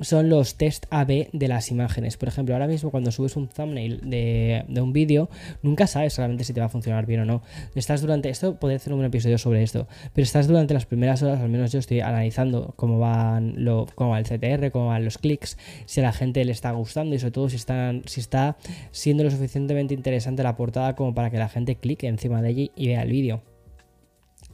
son 0.00 0.28
los 0.28 0.56
test 0.56 0.86
AB 0.90 1.28
de 1.32 1.48
las 1.48 1.70
imágenes. 1.70 2.16
Por 2.16 2.28
ejemplo, 2.28 2.54
ahora 2.54 2.66
mismo 2.66 2.90
cuando 2.90 3.10
subes 3.10 3.36
un 3.36 3.48
thumbnail 3.48 4.08
de, 4.08 4.64
un 4.80 4.92
vídeo, 4.92 5.28
nunca 5.62 5.86
sabes 5.86 6.16
realmente 6.16 6.44
si 6.44 6.52
te 6.52 6.60
va 6.60 6.66
a 6.66 6.68
funcionar 6.68 7.06
bien 7.06 7.20
o 7.20 7.24
no. 7.24 7.42
Estás 7.74 8.00
durante, 8.00 8.28
esto 8.28 8.58
podría 8.58 8.76
hacer 8.76 8.92
un 8.92 9.04
episodio 9.04 9.38
sobre 9.38 9.62
esto, 9.62 9.88
pero 10.14 10.22
estás 10.22 10.46
durante 10.46 10.74
las 10.74 10.86
primeras 10.86 11.22
horas, 11.22 11.40
al 11.40 11.48
menos 11.48 11.72
yo 11.72 11.78
estoy 11.78 12.00
analizando 12.00 12.74
cómo 12.76 12.98
van 12.98 13.64
lo, 13.64 13.86
cómo 13.94 14.10
va 14.10 14.18
el 14.18 14.24
CTR, 14.24 14.70
cómo 14.70 14.88
van 14.88 15.04
los 15.04 15.18
clics, 15.18 15.58
si 15.86 16.00
a 16.00 16.04
la 16.04 16.12
gente 16.12 16.44
le 16.44 16.52
está 16.52 16.70
gustando 16.72 17.14
y 17.14 17.18
sobre 17.18 17.32
todo 17.32 17.48
si, 17.48 17.56
están, 17.56 18.02
si 18.06 18.20
está 18.20 18.56
siendo 18.90 19.24
lo 19.24 19.30
suficientemente 19.30 19.94
interesante 19.94 20.42
la 20.42 20.56
portada 20.56 20.94
como 20.94 21.14
para 21.14 21.30
que 21.30 21.38
la 21.38 21.48
gente 21.48 21.76
clique 21.76 22.06
encima 22.06 22.42
de 22.42 22.50
ella 22.50 22.72
y 22.76 22.86
vea 22.88 23.02
el 23.02 23.10
vídeo. 23.10 23.57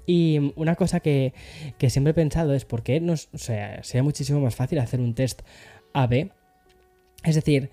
Y 0.06 0.52
una 0.56 0.76
cosa 0.76 1.00
que, 1.00 1.32
siempre 1.88 2.12
he 2.12 2.14
pensado 2.14 2.54
es 2.54 2.64
por 2.64 2.82
qué 2.82 3.00
nos, 3.00 3.28
sea, 3.34 3.82
sería 3.82 4.02
muchísimo 4.02 4.40
más 4.40 4.54
fácil 4.54 4.78
hacer 4.78 5.00
un 5.00 5.14
test 5.14 5.42
AB. 5.92 6.30
Es 7.25 7.34
decir, 7.34 7.70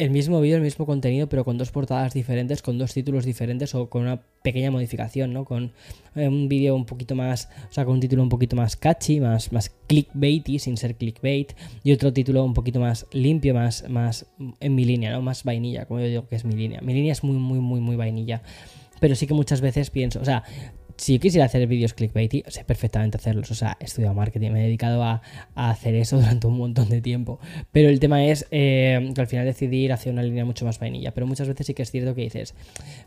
el 0.00 0.10
mismo 0.10 0.40
vídeo, 0.40 0.56
el 0.56 0.62
mismo 0.62 0.86
contenido, 0.86 1.28
pero 1.28 1.44
con 1.44 1.58
dos 1.58 1.70
portadas 1.72 2.14
diferentes, 2.14 2.62
con 2.62 2.78
dos 2.78 2.94
títulos 2.94 3.26
diferentes 3.26 3.74
o 3.74 3.90
con 3.90 4.00
una 4.00 4.22
pequeña 4.42 4.70
modificación, 4.70 5.34
¿no? 5.34 5.44
Con 5.44 5.72
eh, 6.14 6.26
un 6.26 6.48
vídeo 6.48 6.74
un 6.74 6.86
poquito 6.86 7.14
más, 7.14 7.50
o 7.68 7.72
sea, 7.72 7.84
con 7.84 7.94
un 7.94 8.00
título 8.00 8.22
un 8.22 8.30
poquito 8.30 8.56
más 8.56 8.76
catchy, 8.76 9.20
más, 9.20 9.52
más 9.52 9.70
clickbaity, 9.88 10.58
sin 10.58 10.78
ser 10.78 10.96
clickbait, 10.96 11.52
y 11.84 11.92
otro 11.92 12.14
título 12.14 12.42
un 12.44 12.54
poquito 12.54 12.80
más 12.80 13.06
limpio, 13.12 13.52
más, 13.52 13.88
más 13.90 14.24
en 14.60 14.74
mi 14.74 14.86
línea, 14.86 15.12
¿no? 15.12 15.20
Más 15.20 15.44
vainilla, 15.44 15.84
como 15.84 16.00
yo 16.00 16.06
digo 16.06 16.28
que 16.28 16.36
es 16.36 16.46
mi 16.46 16.54
línea. 16.54 16.80
Mi 16.80 16.94
línea 16.94 17.12
es 17.12 17.22
muy, 17.22 17.36
muy, 17.36 17.60
muy, 17.60 17.80
muy 17.80 17.96
vainilla. 17.96 18.40
Pero 19.00 19.14
sí 19.14 19.26
que 19.26 19.34
muchas 19.34 19.60
veces 19.60 19.90
pienso, 19.90 20.18
o 20.20 20.24
sea, 20.24 20.44
Si 21.00 21.14
yo 21.14 21.20
quisiera 21.20 21.46
hacer 21.46 21.66
vídeos 21.66 21.94
clickbaity, 21.94 22.44
sé 22.48 22.62
perfectamente 22.62 23.16
hacerlos. 23.16 23.50
O 23.50 23.54
sea, 23.54 23.74
he 23.80 23.84
estudiado 23.84 24.14
marketing, 24.14 24.50
me 24.50 24.60
he 24.60 24.64
dedicado 24.64 25.02
a, 25.02 25.22
hacer 25.54 25.94
eso 25.94 26.16
durante 26.20 26.46
un 26.46 26.58
montón 26.58 26.90
de 26.90 27.00
tiempo. 27.00 27.40
Pero 27.72 27.88
el 27.88 27.98
tema 28.00 28.26
es 28.26 28.46
eh, 28.50 29.10
que 29.14 29.20
al 29.22 29.26
final 29.26 29.46
decidí 29.46 29.78
ir 29.78 29.94
hacia 29.94 30.12
una 30.12 30.22
línea 30.22 30.44
mucho 30.44 30.66
más 30.66 30.78
vainilla. 30.78 31.12
Pero 31.14 31.26
muchas 31.26 31.48
veces 31.48 31.68
sí 31.68 31.72
que 31.72 31.84
es 31.84 31.90
cierto 31.90 32.14
que 32.14 32.20
dices, 32.20 32.54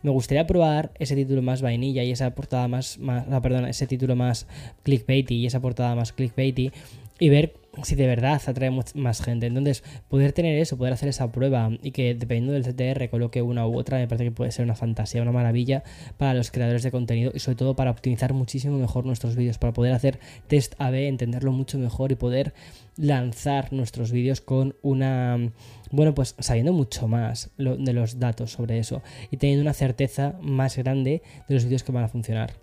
me 0.01 0.09
gustaría 0.09 0.47
probar 0.47 0.89
ese 0.97 1.15
título 1.15 1.43
más 1.43 1.61
vainilla 1.61 2.01
y 2.01 2.09
esa 2.09 2.33
portada 2.33 2.67
más, 2.67 2.97
más 2.97 3.25
ah, 3.29 3.41
perdón, 3.43 3.67
ese 3.67 3.85
título 3.85 4.15
más 4.15 4.47
clickbaity 4.81 5.35
y 5.35 5.45
esa 5.45 5.59
portada 5.59 5.93
más 5.93 6.13
clickbaity 6.13 6.71
y 7.19 7.29
ver 7.29 7.53
si 7.81 7.95
de 7.95 8.05
verdad 8.05 8.39
atrae 8.45 8.69
más 8.69 9.21
gente. 9.21 9.47
Entonces, 9.47 9.83
poder 10.07 10.31
tener 10.31 10.59
eso, 10.59 10.77
poder 10.77 10.93
hacer 10.93 11.09
esa 11.09 11.31
prueba 11.31 11.71
y 11.81 11.91
que 11.91 12.13
dependiendo 12.13 12.53
del 12.53 12.63
CTR 12.63 13.09
coloque 13.09 13.41
una 13.41 13.65
u 13.65 13.77
otra, 13.77 13.97
me 13.97 14.07
parece 14.07 14.25
que 14.25 14.31
puede 14.31 14.51
ser 14.51 14.65
una 14.65 14.75
fantasía, 14.75 15.21
una 15.21 15.31
maravilla 15.31 15.83
para 16.17 16.33
los 16.33 16.51
creadores 16.51 16.83
de 16.83 16.91
contenido 16.91 17.31
y 17.33 17.39
sobre 17.39 17.55
todo 17.55 17.75
para 17.75 17.91
optimizar 17.91 18.33
muchísimo 18.33 18.77
mejor 18.77 19.05
nuestros 19.05 19.35
vídeos, 19.35 19.57
para 19.57 19.73
poder 19.73 19.93
hacer 19.93 20.19
test 20.47 20.75
A-B, 20.77 21.07
entenderlo 21.07 21.51
mucho 21.51 21.79
mejor 21.79 22.11
y 22.11 22.15
poder 22.15 22.53
lanzar 22.95 23.73
nuestros 23.73 24.11
vídeos 24.11 24.41
con 24.41 24.75
una... 24.81 25.51
Bueno, 25.89 26.13
pues 26.13 26.35
sabiendo 26.39 26.73
mucho 26.73 27.07
más 27.07 27.51
de 27.57 27.93
los 27.93 28.19
datos 28.19 28.51
sobre 28.51 28.79
eso 28.79 29.01
y 29.31 29.37
teniendo 29.37 29.61
una 29.61 29.73
certeza 29.73 30.37
más 30.41 30.77
grande 30.77 31.21
de 31.47 31.53
los 31.53 31.65
vídeos 31.65 31.83
que 31.83 31.91
van 31.91 32.03
a 32.03 32.09
funcionar. 32.09 32.62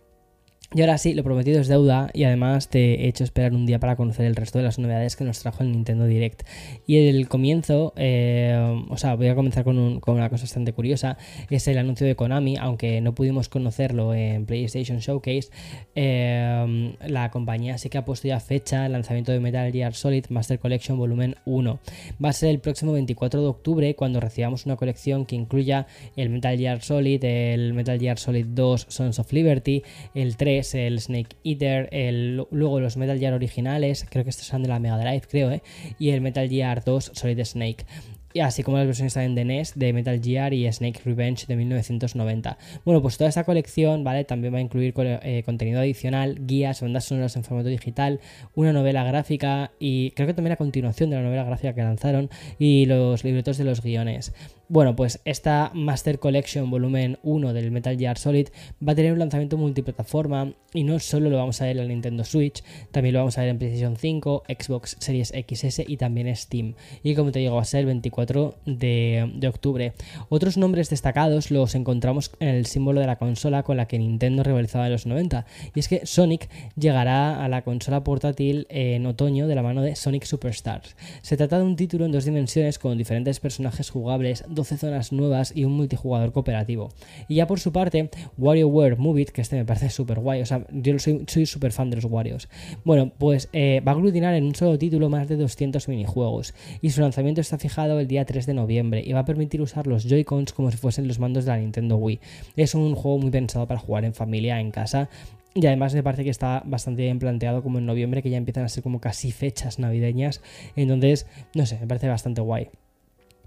Y 0.73 0.83
ahora 0.83 0.99
sí, 0.99 1.15
lo 1.15 1.25
prometido 1.25 1.61
es 1.61 1.67
deuda 1.67 2.11
y 2.15 2.23
además 2.23 2.69
te 2.69 3.03
he 3.03 3.09
hecho 3.09 3.25
esperar 3.25 3.55
un 3.55 3.67
día 3.67 3.81
para 3.81 3.97
conocer 3.97 4.25
el 4.25 4.37
resto 4.37 4.59
de 4.59 4.65
las 4.65 4.79
novedades 4.79 5.17
que 5.17 5.25
nos 5.25 5.41
trajo 5.41 5.65
el 5.65 5.73
Nintendo 5.73 6.07
Direct. 6.07 6.43
Y 6.87 7.09
el 7.09 7.27
comienzo, 7.27 7.93
eh, 7.97 8.81
o 8.89 8.97
sea, 8.97 9.17
voy 9.17 9.27
a 9.27 9.35
comenzar 9.35 9.65
con, 9.65 9.77
una 9.79 10.31
cosa 10.31 10.45
bastante 10.45 10.73
curiosa, 10.73 11.19
es 11.51 11.67
el 11.67 11.77
anuncio 11.77 12.07
de 12.07 12.15
Konami, 12.15 12.57
aunque 12.57 13.01
no 13.01 13.17
pudimos 13.17 13.49
conocerlo 13.49 14.15
en 14.15 14.47
PlayStation 14.47 14.99
Showcase, 14.99 15.51
eh, 15.97 16.95
la 17.05 17.33
compañía 17.33 17.77
sí 17.77 17.89
que 17.89 17.99
ha 17.99 18.05
puesto 18.05 18.29
ya 18.29 18.39
fecha 18.39 18.85
al 18.85 18.93
lanzamiento 18.93 19.33
de 19.33 19.41
Metal 19.41 19.73
Gear 19.73 19.95
Solid 19.95 20.27
Master 20.29 20.61
Collection 20.61 20.97
Volumen 20.97 21.35
1. 21.47 21.81
Va 22.25 22.29
a 22.29 22.33
ser 22.33 22.51
el 22.51 22.61
próximo 22.61 22.93
24 22.93 23.41
de 23.41 23.49
octubre 23.49 23.97
cuando 23.97 24.21
recibamos 24.21 24.67
una 24.67 24.77
colección 24.77 25.27
que 25.27 25.35
incluya 25.35 25.89
el 26.15 26.31
Metal 26.31 26.57
Gear 26.57 26.81
Solid, 26.81 27.25
el 27.25 27.75
Metal 27.75 27.99
Gear 27.99 28.21
Solid 28.21 28.47
2 28.47 28.87
Sons 28.89 29.19
of 29.19 29.33
Liberty, 29.33 29.83
el 30.15 30.37
3, 30.37 30.60
el 30.75 31.01
Snake 31.01 31.37
Eater, 31.45 31.89
el, 31.93 32.45
luego 32.51 32.81
los 32.81 32.97
Metal 32.97 33.19
Gear 33.19 33.35
originales, 33.35 34.07
creo 34.09 34.25
que 34.25 34.31
estos 34.31 34.47
son 34.47 34.63
de 34.63 34.69
la 34.69 34.79
Mega 34.79 34.99
Drive, 34.99 35.23
creo, 35.29 35.51
¿eh? 35.51 35.63
y 35.99 36.11
el 36.11 36.21
Metal 36.21 36.49
Gear 36.49 36.85
2 36.85 37.13
Solid 37.15 37.45
Snake 37.45 37.85
y 38.33 38.41
así 38.41 38.63
como 38.63 38.77
las 38.79 38.87
versiones 38.87 39.15
también 39.15 39.35
de 39.35 39.45
NES, 39.45 39.73
de 39.77 39.93
Metal 39.93 40.21
Gear 40.23 40.55
y 40.55 40.71
Snake 40.71 41.01
Revenge 41.05 41.47
de 41.47 41.57
1990. 41.57 42.59
Bueno, 42.85 43.03
pues 43.03 43.17
toda 43.17 43.29
esta 43.29 43.45
colección, 43.45 44.05
¿vale? 44.05 44.25
También 44.25 44.55
va 44.55 44.59
a 44.59 44.63
incluir 44.63 44.95
eh, 44.97 45.43
contenido 45.45 45.81
adicional, 45.81 46.39
guías, 46.47 46.81
bandas 46.81 47.05
sonoras 47.05 47.37
en 47.37 47.45
formato 47.45 47.69
digital, 47.69 48.21
una 48.55 48.73
novela 48.73 49.05
gráfica 49.05 49.73
y 49.79 50.13
creo 50.13 50.27
que 50.27 50.35
también 50.35 50.53
a 50.53 50.57
continuación 50.57 51.11
de 51.11 51.17
la 51.17 51.23
novela 51.23 51.45
gráfica 51.45 51.75
que 51.75 51.83
lanzaron 51.83 52.31
y 52.59 52.87
los 52.87 53.25
libretos 53.25 53.59
de 53.59 53.65
los 53.65 53.83
guiones. 53.83 54.33
Bueno, 54.69 54.95
pues 54.95 55.21
esta 55.25 55.73
Master 55.75 56.21
Collection 56.21 56.71
volumen 56.71 57.19
1 57.25 57.53
del 57.53 57.73
Metal 57.73 57.99
Gear 57.99 58.17
Solid 58.17 58.51
va 58.87 58.93
a 58.93 58.95
tener 58.95 59.13
un 59.13 59.19
lanzamiento 59.19 59.57
multiplataforma 59.57 60.53
y 60.73 60.85
no 60.85 61.01
solo 61.01 61.29
lo 61.29 61.39
vamos 61.39 61.61
a 61.61 61.65
ver 61.65 61.77
en 61.77 61.83
la 61.83 61.89
Nintendo 61.89 62.23
Switch, 62.23 62.63
también 62.93 63.15
lo 63.15 63.19
vamos 63.19 63.37
a 63.37 63.41
ver 63.41 63.51
en 63.51 63.59
PlayStation 63.59 63.97
5, 63.97 64.45
Xbox 64.47 64.97
Series 65.01 65.31
XS 65.31 65.83
y 65.89 65.97
también 65.97 66.35
Steam. 66.37 66.75
Y 67.03 67.17
como 67.17 67.33
te 67.33 67.41
digo, 67.41 67.57
va 67.57 67.63
a 67.63 67.65
ser 67.65 67.81
el 67.81 67.87
24 68.21 68.55
de, 68.67 69.49
octubre. 69.49 69.93
Otros 70.29 70.57
nombres 70.57 70.91
destacados 70.91 71.51
los 71.51 71.75
encontramos 71.75 72.31
en 72.41 72.49
el 72.49 72.67
símbolo 72.67 73.01
de 73.01 73.07
la 73.07 73.17
consola 73.17 73.63
con 73.63 73.77
la 73.77 73.87
que 73.87 73.99
Nintendo 73.99 74.43
rivalizaba 74.43 74.87
en 74.87 74.93
los 74.93 75.07
90. 75.07 75.47
Y 75.75 75.81
es 75.81 75.89
que 75.89 76.07
Sonic 76.07 76.49
llegará 76.77 77.45
a 77.45 77.49
la 77.49 77.63
consola 77.63 78.05
portátil 78.05 78.67
en 78.71 79.07
otoño 79.07 79.47
de 79.47 79.55
la 79.55 79.63
mano 79.63 79.83
de 79.83 79.97
Sonic 79.97 80.25
Superstars. 80.25 80.97
Se 81.23 81.37
trata 81.37 81.59
de 81.59 81.65
un 81.65 81.77
título 81.77 82.05
en 82.05 82.13
dos 82.13 82.25
dimensiones 82.25 82.79
con 82.79 82.97
diferentes 82.99 83.41
personajes 83.41 83.91
jugables 83.91 84.45
12 84.49 84.77
zonas 84.77 85.13
nuevas 85.13 85.53
y 85.55 85.65
un 85.65 85.73
multijugador 85.73 86.33
cooperativo. 86.33 86.91
Y 87.29 87.37
ya 87.37 87.47
por 87.47 87.61
su 87.61 87.73
parte, 87.73 88.11
WarioWare 88.39 88.97
Move 88.97 89.23
It, 89.23 89.31
que 89.31 89.41
este 89.41 89.57
me 89.57 89.65
parece 89.65 89.91
súper 89.91 90.21
guay, 90.21 90.43
o 90.43 90.47
sea, 90.47 90.67
yo 90.73 90.99
soy 90.99 91.47
súper 91.47 91.73
fan 91.73 91.91
de 91.91 91.97
los 91.97 92.05
Warios. 92.05 92.49
Bueno, 92.85 93.13
pues 93.19 93.49
eh, 93.53 93.83
va 93.87 93.93
a 93.93 93.95
aglutinar 93.95 94.35
en 94.35 94.45
un 94.45 94.55
solo 94.55 94.79
título 94.79 95.09
más 95.09 95.29
de 95.29 95.37
200 95.37 95.89
minijuegos 95.89 96.55
y 96.81 96.91
su 96.91 97.01
lanzamiento 97.01 97.41
está 97.41 97.59
fijado 97.59 97.99
el 98.01 98.07
día 98.11 98.27
3 98.27 98.45
de 98.45 98.53
noviembre 98.55 99.03
y 99.07 99.15
va 99.15 99.21
a 99.21 99.25
permitir 99.25 99.63
usar 99.63 99.87
los 99.87 100.05
Joy-Cons 100.05 100.53
como 100.53 100.71
si 100.71 100.77
fuesen 100.77 101.09
los 101.09 101.19
mandos 101.19 101.47
de 101.47 101.53
la 101.53 101.57
Nintendo 101.57 101.97
Wii. 101.97 102.21
Es 102.57 102.75
un 102.75 102.95
juego 102.95 103.19
muy 103.19 103.31
pensado 103.31 103.67
para 103.67 103.81
jugar 103.81 104.05
en 104.05 104.13
familia, 104.13 104.61
en 104.61 104.71
casa 104.71 105.09
y 105.55 105.67
además 105.67 105.95
me 105.95 106.03
parece 106.03 106.25
que 106.25 106.31
está 106.31 106.63
bastante 106.67 107.03
bien 107.03 107.19
planteado 107.19 107.63
como 107.63 107.79
en 107.79 107.87
noviembre, 107.87 108.23
que 108.23 108.31
ya 108.31 108.37
empiezan 108.37 108.65
a 108.65 108.69
ser 108.69 108.83
como 108.83 109.01
casi 109.01 109.33
fechas 109.33 109.79
navideñas. 109.79 110.43
Entonces, 110.77 111.27
no 111.55 111.67
sé, 111.67 111.79
me 111.81 111.87
parece 111.87 112.09
bastante 112.09 112.41
guay. 112.41 112.69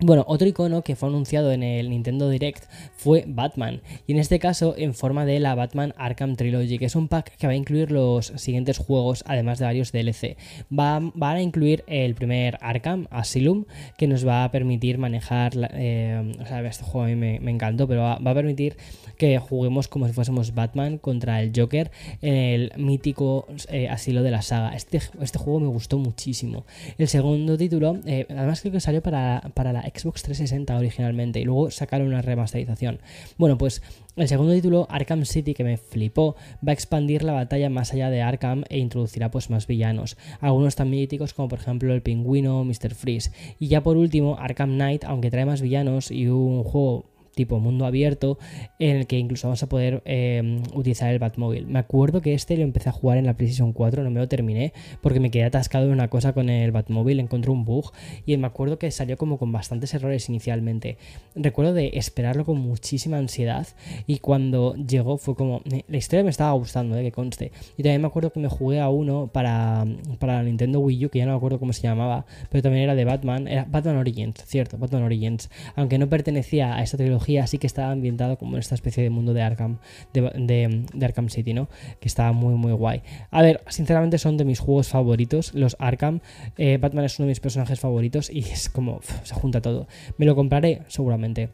Bueno, 0.06 0.26
otro 0.28 0.46
icono 0.50 0.82
que 0.82 0.98
fue 0.98 1.08
anunciado 1.08 1.54
en 1.54 1.64
el 1.64 1.90
Nintendo 1.90 2.28
Direct 2.28 2.66
fue 2.98 3.24
Batman, 3.26 3.80
y 4.06 4.12
en 4.12 4.20
este 4.20 4.38
caso 4.38 4.76
en 4.78 4.94
forma 4.94 5.26
de 5.26 5.40
la 5.40 5.56
Batman 5.56 5.94
Arkham 5.96 6.36
Trilogy, 6.36 6.78
que 6.78 6.88
es 6.88 6.98
un 6.98 7.08
pack 7.08 7.38
que 7.38 7.48
va 7.48 7.54
a 7.54 7.56
incluir 7.56 7.90
los 7.90 8.26
siguientes 8.36 8.80
juegos, 8.80 9.24
además 9.26 9.60
de 9.60 9.66
varios 9.66 9.94
DLC. 9.94 10.36
Va, 10.78 10.98
a 10.98 11.42
incluir 11.42 11.86
el 11.88 12.16
primer 12.16 12.58
Arkham, 12.60 13.08
Asylum, 13.12 13.64
que 13.98 14.08
nos 14.08 14.28
va 14.28 14.44
a 14.44 14.52
permitir 14.52 14.98
manejar, 14.98 15.54
eh, 15.74 16.34
o 16.38 16.46
sea, 16.48 16.60
este 16.68 16.84
juego 16.84 17.06
a 17.06 17.08
mí 17.08 17.16
me, 17.16 17.38
encantó, 17.50 17.88
pero 17.88 18.02
va, 18.02 18.16
a 18.16 18.34
permitir 18.34 18.76
que 19.18 19.40
juguemos 19.40 19.88
como 19.88 20.06
si 20.08 20.12
fuésemos 20.12 20.54
Batman 20.54 20.98
contra 20.98 21.42
el 21.42 21.54
Joker 21.56 21.92
en 22.22 22.34
el 22.34 22.72
mítico 22.76 23.48
eh, 23.70 23.88
asilo 23.88 24.22
de 24.22 24.32
la 24.32 24.42
saga. 24.42 24.76
Este, 24.76 25.00
este 25.22 25.40
juego 25.40 25.62
me 25.62 25.68
gustó 25.68 25.98
muchísimo. 25.98 26.66
El 26.98 27.08
segundo 27.08 27.58
título, 27.58 28.00
eh, 28.06 28.26
además 28.30 28.60
creo 28.60 28.74
que 28.74 28.82
salió 28.82 29.02
para, 29.02 29.50
para 29.54 29.72
la 29.72 29.93
Xbox 29.94 30.24
360 30.24 30.78
originalmente 30.78 31.40
y 31.40 31.46
luego 31.46 31.72
sacaron 31.72 32.08
una 32.08 32.22
remasterización. 32.22 33.00
Bueno, 33.38 33.58
pues 33.58 33.82
el 34.16 34.28
segundo 34.28 34.54
título, 34.54 34.86
Arkham 34.90 35.26
City, 35.26 35.54
que 35.54 35.64
me 35.64 35.78
flipó, 35.78 36.36
va 36.66 36.70
a 36.70 36.74
expandir 36.74 37.24
la 37.24 37.34
batalla 37.34 37.70
más 37.70 37.94
allá 37.94 38.10
de 38.10 38.22
Arkham 38.22 38.64
e 38.70 38.78
introducirá 38.78 39.32
pues 39.32 39.50
más 39.50 39.66
villanos, 39.66 40.18
algunos 40.40 40.76
tan 40.76 40.90
míticos 40.90 41.34
como 41.34 41.48
por 41.48 41.60
ejemplo 41.60 41.94
el 41.94 42.02
pingüino, 42.02 42.64
Mr. 42.64 42.94
Freeze. 42.94 43.32
Y 43.60 43.68
ya 43.70 43.82
por 43.82 43.98
último, 43.98 44.38
Arkham 44.38 44.76
Knight, 44.76 45.04
aunque 45.06 45.32
trae 45.32 45.46
más 45.46 45.62
villanos 45.62 46.12
y 46.12 46.28
un 46.28 46.64
juego 46.64 47.13
tipo 47.34 47.60
mundo 47.60 47.86
abierto 47.86 48.38
en 48.80 48.98
el 48.98 49.08
que 49.08 49.18
incluso 49.18 49.48
vamos 49.48 49.64
a 49.64 49.70
poder 49.70 50.02
em, 50.06 50.62
utilizar 50.74 51.12
el 51.12 51.20
Batmobile. 51.20 51.66
Me 51.66 51.80
acuerdo 51.80 52.22
que 52.22 52.34
este 52.34 52.58
lo 52.58 52.64
empecé 52.64 52.90
a 52.90 52.92
jugar 52.92 53.18
en 53.18 53.26
la 53.26 53.36
PlayStation 53.36 53.74
4, 53.74 54.04
no 54.04 54.12
me 54.12 54.20
lo 54.20 54.28
terminé 54.28 54.74
porque 55.02 55.20
me 55.20 55.32
quedé 55.32 55.46
atascado 55.46 55.86
en 55.86 55.92
una 55.92 56.10
cosa 56.10 56.34
con 56.34 56.50
el 56.50 56.72
Batmobile, 56.72 57.22
encontré 57.22 57.52
un 57.52 57.66
bug 57.66 57.92
y 58.26 58.36
me 58.38 58.48
acuerdo 58.48 58.80
que 58.80 58.92
salió 58.92 59.18
como 59.18 59.38
con 59.38 59.52
bastantes 59.52 59.94
errores 59.94 60.30
inicialmente. 60.30 60.98
Recuerdo 61.36 61.74
de 61.74 61.92
esperarlo 61.94 62.46
con 62.46 62.58
muchísima 62.60 63.18
ansiedad 63.18 63.68
y 64.08 64.20
cuando 64.20 64.76
llegó 64.76 65.18
fue 65.18 65.36
como... 65.36 65.62
La 65.88 65.98
historia 65.98 66.24
me 66.24 66.30
estaba 66.30 66.52
gustando, 66.54 66.98
eh, 66.98 67.04
que 67.04 67.12
conste. 67.12 67.52
Y 67.78 67.84
también 67.84 68.02
me 68.02 68.08
acuerdo 68.08 68.32
que 68.32 68.40
me 68.40 68.50
jugué 68.50 68.80
a 68.80 68.90
uno 68.90 69.30
para, 69.32 69.86
para 70.20 70.36
la 70.36 70.44
Nintendo 70.44 70.80
Wii 70.80 71.06
U, 71.06 71.10
que 71.10 71.20
ya 71.20 71.26
no 71.26 71.32
me 71.32 71.38
acuerdo 71.38 71.60
cómo 71.60 71.74
se 71.74 71.82
llamaba, 71.82 72.26
pero 72.50 72.62
también 72.62 72.84
era 72.84 72.96
de 72.96 73.06
Batman, 73.06 73.48
era 73.48 73.66
Batman 73.70 73.98
Origins, 73.98 74.44
cierto, 74.46 74.78
Batman 74.78 75.04
Origins, 75.04 75.50
aunque 75.76 75.98
no 75.98 76.10
pertenecía 76.10 76.76
a 76.76 76.84
esta 76.84 76.98
trilogía 76.98 77.23
así 77.42 77.58
que 77.58 77.68
estaba 77.68 77.92
ambientado 77.92 78.38
como 78.38 78.54
en 78.54 78.60
esta 78.60 78.76
especie 78.76 79.04
de 79.04 79.10
mundo 79.10 79.34
de 79.34 79.42
Arkham, 79.42 79.80
de, 80.14 80.86
Arkham 81.02 81.30
City, 81.30 81.54
¿no? 81.54 81.70
Que 82.00 82.08
estaba 82.08 82.32
muy, 82.32 82.56
muy 82.56 82.74
guay. 82.74 83.02
A 83.32 83.42
ver, 83.42 83.62
sinceramente 83.68 84.18
son 84.18 84.38
de 84.38 84.46
mis 84.46 84.60
juegos 84.60 84.90
favoritos, 84.90 85.54
los 85.54 85.76
Arkham. 85.80 86.20
Eh, 86.58 86.78
Batman 86.80 87.06
es 87.06 87.20
uno 87.20 87.26
de 87.26 87.32
mis 87.32 87.40
personajes 87.40 87.80
favoritos 87.80 88.30
y 88.30 88.40
es 88.40 88.70
como, 88.70 89.02
se 89.24 89.34
junta 89.34 89.62
todo. 89.62 89.88
Me 90.18 90.26
lo 90.26 90.36
compraré 90.36 90.82
seguramente. 90.88 91.50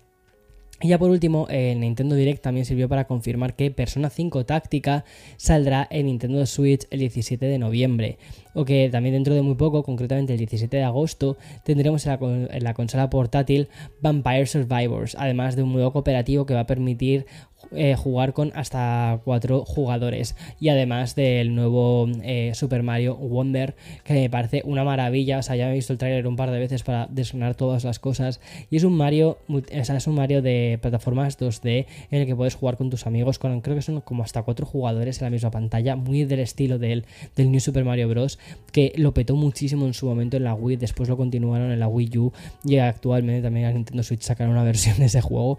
Y 0.82 0.88
ya 0.88 0.98
por 0.98 1.10
último, 1.10 1.46
el 1.50 1.82
Nintendo 1.82 2.16
Direct 2.16 2.42
también 2.42 2.66
sirvió 2.66 2.88
para 2.88 3.06
confirmar 3.06 3.54
que 3.56 3.70
Persona 3.70 4.10
5 4.10 4.46
Táctica 4.46 5.04
saldrá 5.36 5.86
en 5.90 6.06
Nintendo 6.06 6.46
Switch 6.46 6.88
el 6.90 7.00
17 7.00 7.46
de 7.46 7.60
noviembre, 7.60 8.18
o 8.60 8.66
que 8.66 8.90
también 8.92 9.14
dentro 9.14 9.34
de 9.34 9.42
muy 9.42 9.56
poco, 9.56 9.84
concretamente 9.84 10.34
el 10.34 10.40
17 10.40 10.76
de 10.76 10.84
agosto, 10.84 11.38
tendremos 11.64 12.06
en 12.06 12.64
la, 12.64 12.74
consola 12.74 13.10
portátil 13.10 13.70
Vampire 14.02 14.46
Survivors, 14.48 15.16
además 15.18 15.56
de 15.56 15.64
un 15.64 15.72
modo 15.72 15.94
cooperativo 15.94 16.46
que 16.46 16.54
va 16.54 16.62
a 16.62 16.68
permitir 16.68 17.26
eh, 17.72 17.96
jugar 17.96 18.34
con 18.34 18.52
hasta 18.56 19.22
cuatro 19.26 19.64
jugadores. 19.66 20.36
Y 20.60 20.70
además 20.70 21.16
del 21.16 21.54
nuevo 21.54 22.08
eh, 22.24 22.52
Super 22.56 22.84
Mario 22.84 23.16
Wonder 23.16 23.76
que 24.04 24.14
me 24.14 24.30
parece 24.30 24.64
una 24.66 24.84
maravilla. 24.84 25.40
O 25.40 25.44
sea 25.44 25.56
ya 25.56 25.70
he 25.70 25.74
visto 25.74 25.94
el 25.94 26.00
trailer 26.00 26.26
un 26.26 26.36
par 26.36 26.52
de 26.52 26.58
veces 26.58 26.84
para 26.84 27.08
desgranar 27.08 27.56
todas 27.56 27.84
las 27.84 28.00
cosas. 28.00 28.40
Y 28.72 28.78
es 28.78 28.84
un 28.84 28.94
Mario 28.94 29.38
o 29.50 29.84
sea, 29.84 29.98
es 29.98 30.08
un 30.08 30.16
Mario 30.16 30.42
de 30.42 30.80
plataformas 30.82 31.38
2D 31.38 31.86
en 32.10 32.22
el 32.22 32.26
que 32.26 32.36
puedes 32.36 32.56
jugar 32.56 32.78
con 32.78 32.90
tus 32.90 33.06
amigos 33.06 33.38
con 33.40 33.62
creo 33.62 33.76
que 33.76 33.82
son 33.82 34.02
como 34.02 34.24
hasta 34.24 34.42
cuatro 34.44 34.66
jugadores 34.66 35.20
en 35.20 35.26
la 35.26 35.30
misma 35.30 35.52
pantalla 35.52 35.96
muy 35.96 36.24
del 36.24 36.40
estilo 36.40 36.80
del, 36.80 37.06
del 37.36 37.52
New 37.52 37.60
Super 37.60 37.84
Mario 37.84 38.08
Bros 38.08 38.40
que 38.72 38.94
lo 38.96 39.14
petó 39.14 39.36
muchísimo 39.36 39.86
en 39.86 39.94
su 39.94 40.06
momento 40.06 40.38
en 40.38 40.44
la 40.44 40.54
Wii 40.54 40.78
después 40.78 41.10
lo 41.10 41.18
continuaron 41.18 41.72
en 41.72 41.80
la 41.80 41.88
Wii 41.88 42.18
U 42.18 42.34
y 42.64 42.78
actualmente 42.78 43.42
también 43.42 43.66
a 43.66 43.72
Nintendo 43.72 44.04
Switch 44.04 44.22
sacaron 44.22 44.54
una 44.54 44.64
versión 44.70 44.98
de 44.98 45.06
ese 45.06 45.22
juego 45.22 45.58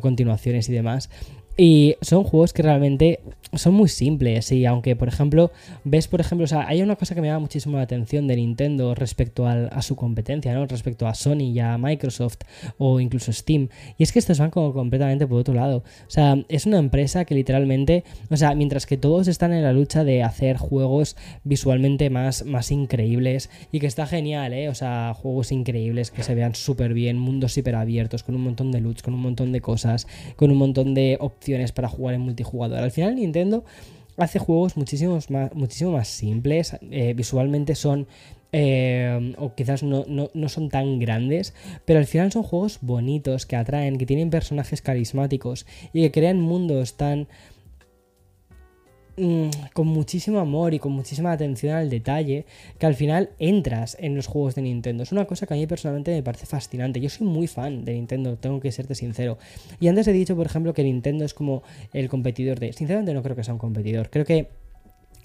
continuaciones 0.00 0.68
y 0.68 0.72
demás 0.72 1.10
Y 1.62 1.96
son 2.00 2.24
juegos 2.24 2.54
que 2.54 2.62
realmente 2.62 3.20
son 3.52 3.74
muy 3.74 3.88
simples 3.90 4.50
y 4.52 4.64
aunque 4.64 4.94
por 4.96 5.08
ejemplo 5.08 5.50
ves 5.84 6.06
por 6.08 6.20
ejemplo 6.20 6.44
o 6.44 6.46
sea 6.46 6.68
hay 6.68 6.82
una 6.82 6.96
cosa 6.96 7.14
que 7.14 7.20
me 7.20 7.26
llama 7.26 7.40
muchísimo 7.40 7.76
la 7.76 7.82
atención 7.82 8.28
de 8.28 8.36
Nintendo 8.36 8.94
respecto 8.94 9.46
a 9.46 9.82
su 9.82 9.96
competencia 9.96 10.54
no 10.54 10.64
respecto 10.66 11.06
a 11.08 11.14
Sony 11.14 11.50
y 11.52 11.58
a 11.58 11.76
Microsoft 11.76 12.38
o 12.78 13.00
incluso 13.00 13.32
Steam. 13.32 13.68
Y 13.98 14.04
es 14.04 14.12
que 14.12 14.20
estos 14.20 14.38
van 14.38 14.50
como 14.50 14.72
completamente 14.72 15.26
por 15.26 15.40
otro 15.40 15.52
lado. 15.52 15.78
O 16.06 16.10
sea 16.10 16.42
es 16.48 16.64
una 16.64 16.78
empresa 16.78 17.26
que 17.26 17.34
literalmente 17.34 18.04
o 18.30 18.36
sea 18.38 18.54
mientras 18.54 18.86
que 18.86 18.96
todos 18.96 19.28
están 19.28 19.52
en 19.52 19.62
la 19.62 19.74
lucha 19.74 20.02
de 20.02 20.22
hacer 20.22 20.56
juegos 20.56 21.16
visualmente 21.44 22.08
más 22.08 22.46
más 22.46 22.70
increíbles 22.70 23.50
y 23.70 23.80
que 23.80 23.86
está 23.86 24.06
genial 24.06 24.54
eh 24.54 24.70
o 24.70 24.74
sea 24.74 25.12
juegos 25.14 25.52
increíbles 25.52 26.10
que 26.10 26.22
se 26.22 26.34
vean 26.34 26.54
súper 26.54 26.94
bien 26.94 27.18
mundos 27.18 27.52
súper 27.52 27.74
abiertos 27.74 28.22
con 28.22 28.34
un 28.34 28.44
montón 28.44 28.72
de 28.72 28.80
loots 28.80 29.02
con 29.02 29.12
un 29.12 29.20
montón 29.20 29.52
de 29.52 29.60
cosas 29.60 30.06
con 30.36 30.50
un 30.50 30.56
montón 30.56 30.94
de 30.94 31.18
opciones 31.20 31.49
para 31.72 31.88
jugar 31.88 32.14
en 32.14 32.22
multijugador. 32.22 32.78
Al 32.78 32.90
final 32.90 33.16
Nintendo 33.16 33.64
hace 34.16 34.38
juegos 34.38 34.76
más, 34.76 35.54
muchísimo 35.54 35.92
más 35.92 36.08
simples, 36.08 36.76
eh, 36.90 37.14
visualmente 37.14 37.74
son 37.74 38.06
eh, 38.52 39.34
o 39.38 39.54
quizás 39.54 39.82
no, 39.84 40.04
no, 40.08 40.48
son 40.48 40.70
tan 40.70 40.98
grandes, 40.98 41.54
pero 41.84 42.00
al 42.00 42.06
final 42.06 42.32
son 42.32 42.42
juegos 42.42 42.78
bonitos, 42.80 43.46
que 43.46 43.56
atraen, 43.56 43.96
que 43.96 44.06
tienen 44.06 44.30
personajes 44.30 44.82
carismáticos 44.82 45.66
y 45.92 46.02
que 46.02 46.10
crean 46.10 46.40
mundos 46.40 46.96
tan 46.96 47.28
Mm, 49.22 49.50
con 49.74 49.86
muchísimo 49.86 50.38
amor 50.38 50.72
y 50.72 50.78
con 50.78 50.92
muchísima 50.92 51.30
atención 51.30 51.76
al 51.76 51.90
detalle 51.90 52.46
que 52.78 52.86
al 52.86 52.94
final 52.94 53.28
entras 53.38 53.94
en 54.00 54.16
los 54.16 54.26
juegos 54.26 54.54
de 54.54 54.62
Nintendo. 54.62 55.02
Es 55.02 55.12
una 55.12 55.26
cosa 55.26 55.46
que 55.46 55.52
a 55.52 55.58
mí 55.58 55.66
personalmente 55.66 56.10
me 56.12 56.22
parece 56.22 56.46
fascinante. 56.46 57.02
Yo 57.02 57.10
soy 57.10 57.26
muy 57.26 57.46
fan 57.46 57.84
de 57.84 57.92
Nintendo, 57.92 58.38
tengo 58.38 58.60
que 58.60 58.72
serte 58.72 58.94
sincero. 58.94 59.36
Y 59.78 59.88
antes 59.88 60.08
he 60.08 60.14
dicho, 60.14 60.34
por 60.36 60.46
ejemplo, 60.46 60.72
que 60.72 60.82
Nintendo 60.84 61.26
es 61.26 61.34
como 61.34 61.62
el 61.92 62.08
competidor 62.08 62.58
de... 62.60 62.72
Sinceramente 62.72 63.12
no 63.12 63.22
creo 63.22 63.36
que 63.36 63.44
sea 63.44 63.52
un 63.52 63.58
competidor. 63.58 64.08
Creo 64.08 64.24
que 64.24 64.48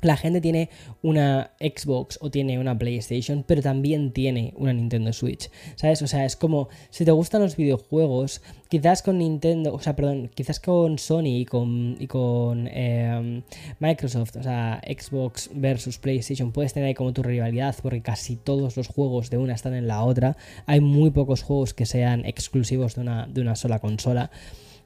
la 0.05 0.17
gente 0.17 0.41
tiene 0.41 0.69
una 1.01 1.51
Xbox 1.59 2.17
o 2.21 2.29
tiene 2.29 2.59
una 2.59 2.77
PlayStation, 2.77 3.43
pero 3.47 3.61
también 3.61 4.11
tiene 4.11 4.53
una 4.57 4.73
Nintendo 4.73 5.13
Switch. 5.13 5.49
¿Sabes? 5.75 6.01
O 6.01 6.07
sea, 6.07 6.25
es 6.25 6.35
como 6.35 6.69
si 6.89 7.05
te 7.05 7.11
gustan 7.11 7.41
los 7.41 7.55
videojuegos, 7.55 8.41
quizás 8.69 9.01
con 9.01 9.17
Nintendo, 9.17 9.73
o 9.73 9.79
sea, 9.79 9.95
perdón, 9.95 10.29
quizás 10.33 10.59
con 10.59 10.97
Sony 10.97 11.41
y 11.41 11.45
con, 11.45 11.97
y 11.99 12.07
con 12.07 12.67
em, 12.67 13.43
Microsoft, 13.79 14.35
o 14.37 14.43
sea, 14.43 14.81
Xbox 14.85 15.49
versus 15.53 15.97
PlayStation, 15.97 16.51
puedes 16.51 16.73
tener 16.73 16.87
ahí 16.87 16.93
como 16.93 17.13
tu 17.13 17.23
rivalidad 17.23 17.75
porque 17.81 18.01
casi 18.01 18.35
todos 18.35 18.77
los 18.77 18.87
juegos 18.87 19.29
de 19.29 19.37
una 19.37 19.53
están 19.53 19.73
en 19.73 19.87
la 19.87 20.03
otra. 20.03 20.37
Hay 20.65 20.81
muy 20.81 21.11
pocos 21.11 21.41
juegos 21.43 21.73
que 21.73 21.85
sean 21.85 22.25
exclusivos 22.25 22.95
de 22.95 23.01
una, 23.01 23.27
de 23.27 23.41
una 23.41 23.55
sola 23.55 23.79
consola. 23.79 24.31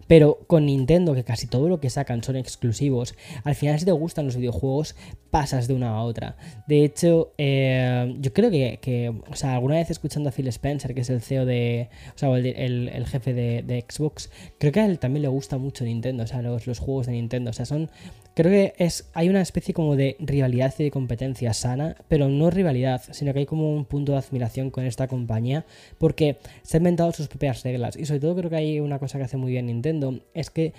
Pero 0.09 0.39
con 0.47 0.65
Nintendo, 0.65 1.13
que 1.13 1.23
casi 1.23 1.45
todo 1.45 1.69
lo 1.69 1.79
que 1.79 1.91
sacan 1.91 2.23
son 2.23 2.35
exclusivos, 2.35 3.13
al 3.43 3.53
final 3.53 3.77
si 3.77 3.85
te 3.85 3.91
gustan 3.91 4.25
los 4.25 4.37
videojuegos, 4.37 4.95
pasas 5.29 5.67
de 5.67 5.75
una 5.75 5.89
a 5.91 6.01
otra. 6.01 6.35
De 6.67 6.83
hecho, 6.83 7.31
eh, 7.37 8.15
yo 8.19 8.33
creo 8.33 8.49
que, 8.49 9.13
o 9.29 9.35
sea, 9.35 9.53
alguna 9.53 9.75
vez 9.75 9.91
escuchando 9.91 10.29
a 10.29 10.31
Phil 10.31 10.47
Spencer, 10.47 10.95
que 10.95 11.01
es 11.01 11.11
el 11.11 11.21
CEO 11.21 11.45
de, 11.45 11.89
o 12.15 12.17
sea, 12.17 12.35
el, 12.35 13.05
jefe 13.05 13.35
de, 13.35 13.85
Xbox, 13.87 14.31
creo 14.57 14.71
que 14.71 14.79
a 14.79 14.85
él 14.87 14.97
también 14.97 15.21
le 15.21 15.27
gusta 15.27 15.59
mucho 15.59 15.83
Nintendo, 15.83 16.23
o 16.23 16.27
sea, 16.27 16.41
los, 16.41 16.65
los 16.65 16.79
juegos 16.79 17.05
de 17.05 17.11
Nintendo, 17.11 17.51
o 17.51 17.53
sea, 17.53 17.67
son 17.67 17.91
Creo 18.39 18.53
que 18.53 18.73
es, 18.77 19.09
hay 19.13 19.27
una 19.27 19.41
especie 19.41 19.73
como 19.73 19.97
de 19.97 20.15
rivalidad 20.17 20.73
y 20.77 20.85
de 20.85 20.91
competencia 20.91 21.53
sana, 21.53 21.97
pero 22.07 22.29
no 22.29 22.49
rivalidad, 22.49 23.01
sino 23.11 23.33
que 23.33 23.39
hay 23.39 23.45
como 23.45 23.75
un 23.75 23.83
punto 23.83 24.13
de 24.13 24.19
admiración 24.19 24.71
con 24.71 24.85
esta 24.85 25.09
compañía 25.09 25.65
porque 25.97 26.37
se 26.63 26.77
ha 26.77 26.79
inventado 26.79 27.11
sus 27.11 27.27
propias 27.27 27.63
reglas. 27.63 27.97
Y 27.97 28.05
sobre 28.05 28.21
todo 28.21 28.37
creo 28.37 28.49
que 28.49 28.55
hay 28.55 28.79
una 28.79 28.97
cosa 28.97 29.17
que 29.17 29.25
hace 29.25 29.35
muy 29.35 29.51
bien 29.51 29.65
Nintendo, 29.65 30.21
es 30.33 30.51
que 30.51 30.71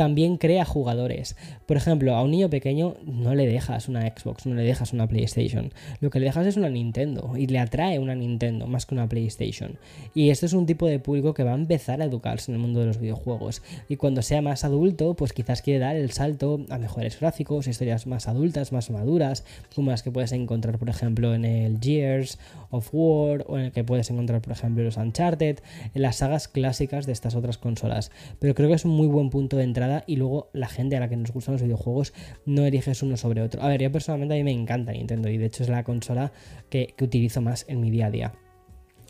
también 0.00 0.38
crea 0.38 0.64
jugadores. 0.64 1.36
Por 1.66 1.76
ejemplo, 1.76 2.14
a 2.14 2.22
un 2.22 2.30
niño 2.30 2.48
pequeño 2.48 2.94
no 3.04 3.34
le 3.34 3.46
dejas 3.46 3.86
una 3.86 4.00
Xbox, 4.08 4.46
no 4.46 4.54
le 4.54 4.62
dejas 4.62 4.94
una 4.94 5.06
PlayStation. 5.06 5.74
Lo 6.00 6.08
que 6.08 6.20
le 6.20 6.24
dejas 6.24 6.46
es 6.46 6.56
una 6.56 6.70
Nintendo 6.70 7.34
y 7.36 7.48
le 7.48 7.58
atrae 7.58 7.98
una 7.98 8.14
Nintendo 8.14 8.66
más 8.66 8.86
que 8.86 8.94
una 8.94 9.10
PlayStation. 9.10 9.76
Y 10.14 10.30
esto 10.30 10.46
es 10.46 10.54
un 10.54 10.64
tipo 10.64 10.86
de 10.86 11.00
público 11.00 11.34
que 11.34 11.44
va 11.44 11.50
a 11.50 11.54
empezar 11.54 12.00
a 12.00 12.06
educarse 12.06 12.50
en 12.50 12.54
el 12.54 12.62
mundo 12.62 12.80
de 12.80 12.86
los 12.86 12.98
videojuegos. 12.98 13.60
Y 13.90 13.96
cuando 13.96 14.22
sea 14.22 14.40
más 14.40 14.64
adulto, 14.64 15.12
pues 15.12 15.34
quizás 15.34 15.60
quiere 15.60 15.80
dar 15.80 15.96
el 15.96 16.12
salto 16.12 16.64
a 16.70 16.78
mejores 16.78 17.20
gráficos, 17.20 17.66
historias 17.66 18.06
más 18.06 18.26
adultas, 18.26 18.72
más 18.72 18.88
maduras, 18.88 19.44
como 19.74 19.90
las 19.90 20.02
que 20.02 20.10
puedes 20.10 20.32
encontrar, 20.32 20.78
por 20.78 20.88
ejemplo, 20.88 21.34
en 21.34 21.44
el 21.44 21.78
Gears 21.78 22.38
of 22.70 22.88
War 22.92 23.44
o 23.48 23.58
en 23.58 23.66
el 23.66 23.72
que 23.72 23.84
puedes 23.84 24.08
encontrar, 24.10 24.40
por 24.40 24.54
ejemplo, 24.54 24.82
los 24.82 24.96
Uncharted, 24.96 25.58
en 25.94 26.00
las 26.00 26.16
sagas 26.16 26.48
clásicas 26.48 27.04
de 27.04 27.12
estas 27.12 27.34
otras 27.34 27.58
consolas. 27.58 28.10
Pero 28.38 28.54
creo 28.54 28.70
que 28.70 28.76
es 28.76 28.86
un 28.86 28.92
muy 28.92 29.06
buen 29.06 29.28
punto 29.28 29.58
de 29.58 29.64
entrada 29.64 29.89
y 30.06 30.16
luego 30.16 30.50
la 30.52 30.68
gente 30.68 30.96
a 30.96 31.00
la 31.00 31.08
que 31.08 31.16
nos 31.16 31.32
gustan 31.32 31.54
los 31.54 31.62
videojuegos 31.62 32.12
no 32.46 32.64
eliges 32.64 33.02
uno 33.02 33.16
sobre 33.16 33.42
otro. 33.42 33.62
A 33.62 33.68
ver, 33.68 33.82
yo 33.82 33.92
personalmente 33.92 34.34
a 34.34 34.38
mí 34.38 34.44
me 34.44 34.52
encanta 34.52 34.92
Nintendo 34.92 35.28
y 35.28 35.38
de 35.38 35.46
hecho 35.46 35.62
es 35.62 35.68
la 35.68 35.84
consola 35.84 36.32
que, 36.68 36.94
que 36.96 37.04
utilizo 37.04 37.40
más 37.40 37.64
en 37.68 37.80
mi 37.80 37.90
día 37.90 38.06
a 38.06 38.10
día. 38.10 38.32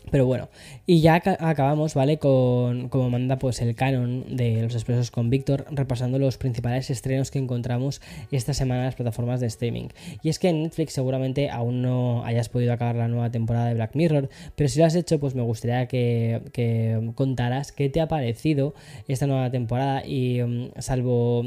Pero 0.09 0.25
bueno, 0.25 0.49
y 0.85 1.01
ya 1.01 1.15
acabamos, 1.15 1.93
¿vale? 1.93 2.17
Con 2.17 2.89
como 2.89 3.09
manda 3.09 3.37
pues 3.37 3.61
el 3.61 3.75
canon 3.75 4.35
de 4.35 4.63
los 4.63 4.73
expresos 4.73 5.11
con 5.11 5.29
Víctor, 5.29 5.65
repasando 5.69 6.17
los 6.17 6.37
principales 6.37 6.89
estrenos 6.89 7.29
que 7.29 7.39
encontramos 7.39 8.01
esta 8.31 8.53
semana 8.53 8.81
en 8.81 8.85
las 8.87 8.95
plataformas 8.95 9.39
de 9.39 9.47
streaming. 9.47 9.89
Y 10.23 10.29
es 10.29 10.39
que 10.39 10.49
en 10.49 10.63
Netflix 10.63 10.93
seguramente 10.93 11.49
aún 11.49 11.81
no 11.81 12.25
hayas 12.25 12.49
podido 12.49 12.73
acabar 12.73 12.95
la 12.95 13.07
nueva 13.07 13.29
temporada 13.31 13.67
de 13.67 13.75
Black 13.75 13.95
Mirror, 13.95 14.29
pero 14.55 14.69
si 14.69 14.79
lo 14.79 14.85
has 14.85 14.95
hecho, 14.95 15.19
pues 15.19 15.35
me 15.35 15.43
gustaría 15.43 15.87
que, 15.87 16.41
que 16.51 17.11
contaras 17.15 17.71
qué 17.71 17.89
te 17.89 18.01
ha 18.01 18.07
parecido 18.07 18.73
esta 19.07 19.27
nueva 19.27 19.51
temporada 19.51 20.05
y 20.05 20.41
mm, 20.41 20.71
salvo 20.79 21.45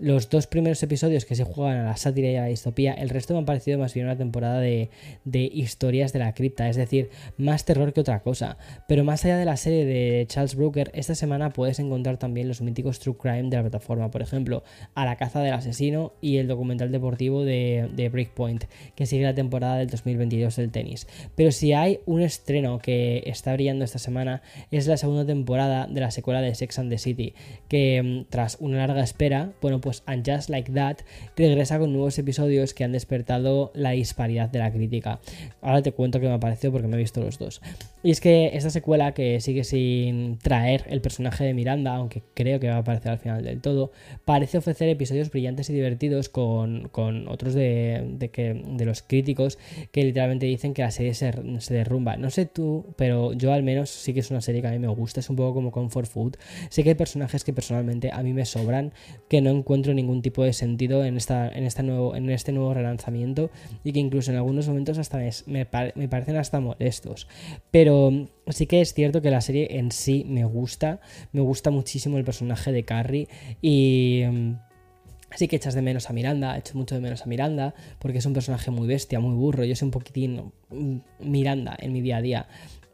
los 0.00 0.30
dos 0.30 0.46
primeros 0.46 0.82
episodios 0.82 1.24
que 1.24 1.34
se 1.34 1.44
juegan 1.44 1.78
a 1.78 1.84
la 1.84 1.96
sátira 1.96 2.28
y 2.28 2.36
a 2.36 2.42
la 2.42 2.46
distopía, 2.46 2.94
el 2.94 3.10
resto 3.10 3.34
me 3.34 3.40
han 3.40 3.44
parecido 3.44 3.78
más 3.78 3.92
bien 3.92 4.06
una 4.06 4.16
temporada 4.16 4.58
de, 4.58 4.88
historias 5.32 6.12
de 6.12 6.18
la 6.18 6.32
cripta, 6.34 6.68
es 6.68 6.76
decir, 6.76 7.10
más 7.36 7.64
terror 7.64 7.89
que 7.92 8.00
otra 8.00 8.20
cosa. 8.20 8.56
Pero 8.88 9.04
más 9.04 9.24
allá 9.24 9.36
de 9.36 9.44
la 9.44 9.56
serie 9.56 9.84
de 9.84 10.26
Charles 10.26 10.54
Brooker, 10.54 10.90
esta 10.94 11.14
semana 11.14 11.50
puedes 11.50 11.78
encontrar 11.78 12.16
también 12.16 12.48
los 12.48 12.60
míticos 12.60 12.98
True 12.98 13.16
Crime 13.16 13.50
de 13.50 13.56
la 13.56 13.62
plataforma, 13.62 14.10
por 14.10 14.22
ejemplo, 14.22 14.62
A 14.94 15.04
la 15.04 15.16
caza 15.16 15.40
del 15.40 15.54
asesino 15.54 16.12
y 16.20 16.36
el 16.36 16.48
documental 16.48 16.90
deportivo 16.92 17.44
de, 17.44 17.88
de 17.94 18.08
Breakpoint, 18.08 18.64
que 18.94 19.06
sigue 19.06 19.24
la 19.24 19.34
temporada 19.34 19.76
del 19.76 19.88
2022 19.88 20.56
del 20.56 20.70
tenis. 20.70 21.06
Pero 21.34 21.52
si 21.52 21.72
hay 21.72 22.00
un 22.06 22.22
estreno 22.22 22.78
que 22.78 23.22
está 23.26 23.52
brillando 23.52 23.84
esta 23.84 23.98
semana, 23.98 24.42
es 24.70 24.86
la 24.86 24.96
segunda 24.96 25.24
temporada 25.26 25.86
de 25.86 26.00
la 26.00 26.10
secuela 26.10 26.40
de 26.40 26.54
Sex 26.54 26.78
and 26.78 26.90
the 26.90 26.98
City, 26.98 27.34
que 27.68 28.02
mm, 28.02 28.30
tras 28.30 28.56
una 28.60 28.78
larga 28.78 29.02
espera, 29.02 29.52
bueno, 29.60 29.80
pues 29.80 30.02
And 30.06 30.28
Just 30.28 30.48
Like 30.48 30.72
That 30.72 30.98
regresa 31.36 31.78
con 31.78 31.92
nuevos 31.92 32.18
episodios 32.18 32.74
que 32.74 32.84
han 32.84 32.92
despertado 32.92 33.70
la 33.74 33.90
disparidad 33.90 34.48
de 34.48 34.58
la 34.58 34.72
crítica. 34.72 35.20
Ahora 35.60 35.82
te 35.82 35.92
cuento 35.92 36.20
qué 36.20 36.28
me 36.28 36.34
ha 36.34 36.40
parecido 36.40 36.72
porque 36.72 36.88
me 36.88 36.96
he 36.96 37.00
visto 37.00 37.20
los 37.20 37.38
dos. 37.38 37.60
Y 38.02 38.10
es 38.10 38.20
que 38.22 38.52
esta 38.54 38.70
secuela 38.70 39.12
que 39.12 39.40
sigue 39.40 39.62
sin 39.62 40.38
traer 40.38 40.86
el 40.88 41.02
personaje 41.02 41.44
de 41.44 41.52
Miranda, 41.52 41.94
aunque 41.94 42.22
creo 42.32 42.58
que 42.58 42.68
va 42.68 42.76
a 42.76 42.78
aparecer 42.78 43.12
al 43.12 43.18
final 43.18 43.44
del 43.44 43.60
todo, 43.60 43.92
parece 44.24 44.56
ofrecer 44.56 44.88
episodios 44.88 45.30
brillantes 45.30 45.68
y 45.68 45.74
divertidos 45.74 46.30
con, 46.30 46.88
otros 47.28 47.52
de, 47.52 48.30
que, 48.32 48.54
de 48.54 48.84
los 48.86 49.02
críticos 49.02 49.58
que 49.92 50.02
literalmente 50.02 50.46
dicen 50.46 50.72
que 50.72 50.80
la 50.80 50.90
serie 50.90 51.12
se, 51.12 51.30
se 51.60 51.74
derrumba. 51.74 52.16
No 52.16 52.30
sé 52.30 52.46
tú, 52.46 52.86
pero 52.96 53.34
yo 53.34 53.52
al 53.52 53.62
menos 53.62 53.90
sí 53.90 54.14
que 54.14 54.20
es 54.20 54.30
una 54.30 54.40
serie 54.40 54.62
que 54.62 54.68
a 54.68 54.72
mí 54.72 54.78
me 54.78 54.88
gusta, 54.88 55.20
es 55.20 55.28
un 55.28 55.36
poco 55.36 55.52
como 55.52 55.70
Comfort 55.70 56.08
Food. 56.08 56.36
Sé 56.70 56.82
que 56.82 56.90
hay 56.90 56.94
personajes 56.94 57.44
que 57.44 57.52
personalmente 57.52 58.10
a 58.12 58.22
mí 58.22 58.32
me 58.32 58.46
sobran, 58.46 58.94
que 59.28 59.42
no 59.42 59.50
encuentro 59.50 59.92
ningún 59.92 60.22
tipo 60.22 60.42
de 60.42 60.54
sentido 60.54 61.04
en, 61.04 61.18
esta, 61.18 61.48
en, 61.50 61.64
esta 61.64 61.82
nuevo, 61.82 62.16
en 62.16 62.30
este 62.30 62.52
nuevo 62.52 62.72
relanzamiento 62.72 63.50
y 63.84 63.92
que 63.92 64.00
incluso 64.00 64.30
en 64.30 64.38
algunos 64.38 64.68
momentos 64.68 64.96
hasta 64.96 65.18
me, 65.18 65.66
me, 65.94 66.08
parecen 66.08 66.36
hasta 66.36 66.60
molestos. 66.60 67.28
Pero 67.70 68.28
sí 68.48 68.66
que 68.66 68.80
es 68.80 68.94
cierto 68.94 69.22
que 69.22 69.30
la 69.30 69.40
serie 69.40 69.78
en 69.78 69.92
sí 69.92 70.24
me 70.26 70.44
gusta, 70.44 71.00
me 71.32 71.40
gusta 71.40 71.70
muchísimo 71.70 72.18
el 72.18 72.24
personaje 72.24 72.72
de 72.72 72.84
Carrie 72.84 73.28
y... 73.62 74.24
Así 75.32 75.46
que 75.46 75.54
echas 75.54 75.74
de 75.74 75.82
menos 75.82 76.10
a 76.10 76.12
Miranda, 76.12 76.58
echo 76.58 76.76
mucho 76.76 76.96
de 76.96 77.00
menos 77.00 77.22
a 77.22 77.26
Miranda, 77.26 77.72
porque 78.00 78.18
es 78.18 78.26
un 78.26 78.32
personaje 78.32 78.72
muy 78.72 78.88
bestia, 78.88 79.20
muy 79.20 79.36
burro. 79.36 79.64
Yo 79.64 79.76
soy 79.76 79.86
un 79.86 79.92
poquitín 79.92 80.52
Miranda 81.20 81.76
en 81.78 81.92
mi 81.92 82.00
día 82.00 82.16
a 82.16 82.20
día. 82.20 82.48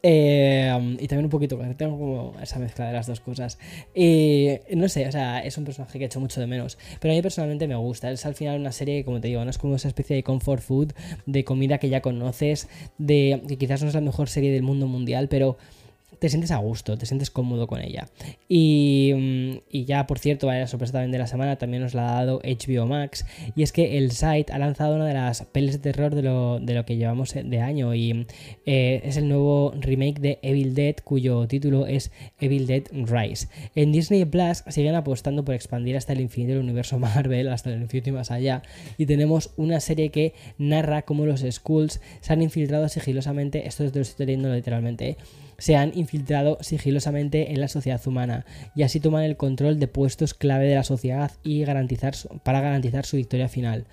Eh, 0.09 0.95
y 1.01 1.07
también 1.09 1.25
un 1.25 1.29
poquito, 1.29 1.59
tengo 1.75 1.97
como 1.97 2.33
esa 2.41 2.59
mezcla 2.59 2.87
de 2.87 2.93
las 2.93 3.07
dos 3.07 3.19
cosas. 3.19 3.59
Y 3.93 4.51
no 4.73 4.87
sé, 4.87 5.05
o 5.05 5.11
sea, 5.11 5.39
es 5.39 5.57
un 5.57 5.65
personaje 5.65 5.99
que 5.99 6.05
he 6.05 6.07
hecho 6.07 6.21
mucho 6.21 6.39
de 6.39 6.47
menos. 6.47 6.77
Pero 7.01 7.13
a 7.13 7.15
mí 7.15 7.21
personalmente 7.21 7.67
me 7.67 7.75
gusta. 7.75 8.09
Es 8.09 8.25
al 8.25 8.33
final 8.33 8.57
una 8.57 8.71
serie 8.71 8.99
que, 8.99 9.03
como 9.03 9.19
te 9.19 9.27
digo, 9.27 9.43
no 9.43 9.49
es 9.49 9.57
como 9.57 9.75
esa 9.75 9.89
especie 9.89 10.15
de 10.15 10.23
comfort 10.23 10.61
food, 10.61 10.93
de 11.25 11.43
comida 11.43 11.77
que 11.77 11.89
ya 11.89 11.99
conoces, 12.01 12.69
de 12.97 13.41
que 13.49 13.57
quizás 13.57 13.81
no 13.81 13.89
es 13.89 13.95
la 13.95 13.99
mejor 13.99 14.29
serie 14.29 14.53
del 14.53 14.63
mundo 14.63 14.87
mundial, 14.87 15.27
pero 15.27 15.57
te 16.19 16.29
sientes 16.29 16.51
a 16.51 16.57
gusto, 16.57 16.97
te 16.97 17.05
sientes 17.05 17.29
cómodo 17.29 17.67
con 17.67 17.81
ella. 17.81 18.07
Y, 18.49 19.13
mm, 19.15 19.57
y 19.69 19.85
ya, 19.85 20.07
por 20.07 20.19
cierto, 20.19 20.47
vaya 20.47 20.61
la 20.61 20.67
sorpresa 20.67 20.93
también 20.93 21.11
de 21.11 21.17
la 21.17 21.27
semana, 21.27 21.57
también 21.57 21.83
nos 21.83 21.93
la 21.93 22.09
ha 22.09 22.25
dado 22.25 22.41
HBO 22.43 22.85
Max. 22.87 23.25
Y 23.55 23.63
es 23.63 23.71
que 23.71 23.97
el 23.97 24.11
site 24.11 24.51
ha 24.51 24.57
lanzado 24.57 24.95
una 24.95 25.05
de 25.05 25.13
las 25.13 25.43
pelis 25.43 25.73
de 25.73 25.79
terror 25.79 26.15
de 26.15 26.21
lo, 26.21 26.59
de 26.59 26.73
lo 26.73 26.85
que 26.85 26.97
llevamos 26.97 27.33
de 27.33 27.59
año. 27.61 27.93
Y 27.93 28.25
eh, 28.65 29.01
es 29.03 29.17
el 29.17 29.27
nuevo 29.27 29.73
remake 29.79 30.19
de 30.19 30.39
Evil 30.41 30.73
Dead, 30.73 30.95
cuyo 31.03 31.47
título 31.47 31.85
es 31.85 32.11
Evil 32.39 32.67
Dead 32.67 32.83
Rise. 32.91 33.47
En 33.75 33.91
Disney 33.91 34.25
Plus 34.25 34.63
siguen 34.67 34.95
apostando 34.95 35.43
por 35.43 35.55
expandir 35.55 35.97
hasta 35.97 36.13
el 36.13 36.21
infinito 36.21 36.53
el 36.53 36.59
universo 36.59 36.99
Marvel, 36.99 37.49
hasta 37.49 37.71
el 37.71 37.81
infinito 37.81 38.09
y 38.09 38.13
más 38.13 38.31
allá. 38.31 38.61
Y 38.97 39.05
tenemos 39.05 39.51
una 39.57 39.79
serie 39.79 40.09
que 40.09 40.33
narra 40.57 41.03
cómo 41.03 41.25
los 41.25 41.45
Skulls 41.49 42.01
se 42.21 42.33
han 42.33 42.41
infiltrado 42.41 42.87
sigilosamente. 42.89 43.67
Esto 43.67 43.83
lo 43.83 44.01
estoy 44.01 44.25
leyendo 44.25 44.53
literalmente. 44.53 45.09
¿eh? 45.09 45.17
Se 45.57 45.75
han 45.75 45.91
infiltrado 45.97 46.57
sigilosamente 46.61 47.51
en 47.51 47.61
la 47.61 47.67
sociedad 47.67 48.01
humana 48.05 48.45
y 48.75 48.83
así 48.83 48.99
toman 48.99 49.23
el 49.23 49.37
control 49.37 49.79
de 49.79 49.87
puestos 49.87 50.33
clave 50.33 50.67
de 50.67 50.75
la 50.75 50.83
sociedad 50.83 51.31
y 51.43 51.63
para 52.43 52.61
garantizar 52.61 53.05
su 53.05 53.17
victoria 53.17 53.49
final. 53.49 53.85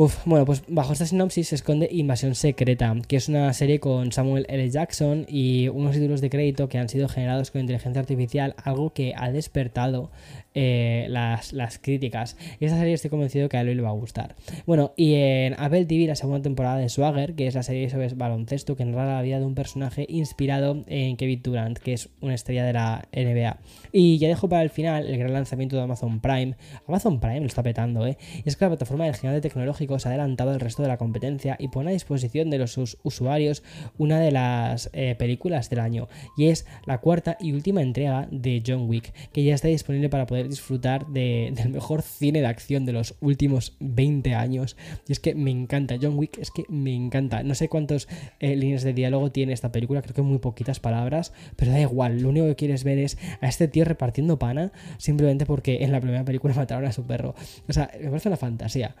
Uf, 0.00 0.24
bueno, 0.26 0.46
pues 0.46 0.62
bajo 0.68 0.92
esta 0.92 1.06
sinopsis 1.06 1.48
se 1.48 1.56
esconde 1.56 1.88
Invasión 1.90 2.36
Secreta, 2.36 2.94
que 3.08 3.16
es 3.16 3.28
una 3.28 3.52
serie 3.52 3.80
con 3.80 4.12
Samuel 4.12 4.46
L. 4.48 4.70
Jackson 4.70 5.26
y 5.28 5.66
unos 5.66 5.96
títulos 5.96 6.20
de 6.20 6.30
crédito 6.30 6.68
que 6.68 6.78
han 6.78 6.88
sido 6.88 7.08
generados 7.08 7.50
con 7.50 7.62
inteligencia 7.62 7.98
artificial, 8.00 8.54
algo 8.62 8.92
que 8.92 9.12
ha 9.16 9.32
despertado 9.32 10.12
eh, 10.54 11.06
las, 11.08 11.78
críticas. 11.78 12.36
Y 12.58 12.64
esta 12.64 12.78
serie 12.78 12.94
estoy 12.94 13.10
convencido 13.10 13.48
que 13.48 13.56
a 13.56 13.60
él 13.62 13.76
le 13.76 13.82
va 13.82 13.88
a 13.88 13.92
gustar. 13.92 14.36
Bueno, 14.66 14.92
y 14.96 15.14
en 15.14 15.54
Apple 15.58 15.84
TV 15.86 16.06
la 16.06 16.14
segunda 16.14 16.42
temporada 16.42 16.76
de 16.78 16.88
Swagger, 16.88 17.34
que 17.34 17.48
es 17.48 17.56
la 17.56 17.64
serie 17.64 17.90
sobre 17.90 18.08
baloncesto 18.08 18.76
que 18.76 18.84
narra 18.84 19.16
la 19.16 19.22
vida 19.22 19.40
de 19.40 19.46
un 19.46 19.56
personaje 19.56 20.06
inspirado 20.08 20.84
en 20.86 21.16
Kevin 21.16 21.42
Durant, 21.42 21.78
que 21.78 21.92
es 21.92 22.08
una 22.20 22.34
estrella 22.34 22.64
de 22.64 22.72
la 22.72 23.08
NBA. 23.12 23.58
Y 23.92 24.18
ya 24.18 24.28
dejo 24.28 24.48
para 24.48 24.62
el 24.62 24.70
final 24.70 25.06
el 25.06 25.18
gran 25.18 25.32
lanzamiento 25.32 25.76
de 25.76 25.82
Amazon 25.82 26.20
Prime. 26.20 26.54
Amazon 26.86 27.20
Prime 27.20 27.40
lo 27.40 27.46
está 27.46 27.62
petando, 27.62 28.06
¿eh? 28.06 28.16
Y 28.44 28.48
es 28.48 28.56
que 28.56 28.64
la 28.64 28.70
plataforma 28.70 29.04
del 29.04 29.16
gigante 29.16 29.40
tecnológico 29.40 29.87
ha 29.94 30.08
adelantado 30.08 30.50
al 30.50 30.60
resto 30.60 30.82
de 30.82 30.88
la 30.88 30.96
competencia 30.96 31.56
y 31.58 31.68
pone 31.68 31.90
a 31.90 31.92
disposición 31.92 32.50
de 32.50 32.58
los 32.58 32.78
usuarios 33.02 33.62
una 33.96 34.20
de 34.20 34.30
las 34.30 34.90
eh, 34.92 35.14
películas 35.18 35.70
del 35.70 35.80
año. 35.80 36.08
Y 36.36 36.48
es 36.48 36.66
la 36.86 36.98
cuarta 36.98 37.36
y 37.40 37.52
última 37.52 37.82
entrega 37.82 38.28
de 38.30 38.62
John 38.66 38.88
Wick, 38.88 39.12
que 39.32 39.44
ya 39.44 39.54
está 39.54 39.68
disponible 39.68 40.08
para 40.08 40.26
poder 40.26 40.48
disfrutar 40.48 41.06
del 41.06 41.54
mejor 41.70 42.02
cine 42.02 42.40
de 42.40 42.46
acción 42.46 42.84
de 42.84 42.92
los 42.92 43.14
últimos 43.20 43.76
20 43.80 44.34
años. 44.34 44.76
Y 45.06 45.12
es 45.12 45.20
que 45.20 45.34
me 45.34 45.50
encanta. 45.50 45.96
John 46.00 46.18
Wick 46.18 46.38
es 46.38 46.50
que 46.50 46.64
me 46.68 46.94
encanta. 46.94 47.42
No 47.42 47.54
sé 47.54 47.68
cuántas 47.68 48.08
eh, 48.40 48.56
líneas 48.56 48.82
de 48.82 48.92
diálogo 48.92 49.30
tiene 49.32 49.52
esta 49.52 49.72
película, 49.72 50.02
creo 50.02 50.14
que 50.14 50.22
muy 50.22 50.38
poquitas 50.38 50.80
palabras, 50.80 51.32
pero 51.56 51.72
da 51.72 51.80
igual. 51.80 52.20
Lo 52.20 52.28
único 52.28 52.46
que 52.46 52.56
quieres 52.56 52.84
ver 52.84 52.98
es 52.98 53.18
a 53.40 53.48
este 53.48 53.68
tío 53.68 53.84
repartiendo 53.84 54.38
pana 54.38 54.72
simplemente 54.98 55.46
porque 55.46 55.84
en 55.84 55.92
la 55.92 56.00
primera 56.00 56.24
película 56.24 56.54
mataron 56.56 56.84
a 56.86 56.92
su 56.92 57.04
perro. 57.04 57.34
O 57.68 57.72
sea, 57.72 57.90
me 58.00 58.08
parece 58.08 58.28
una 58.28 58.36
fantasía. 58.36 58.94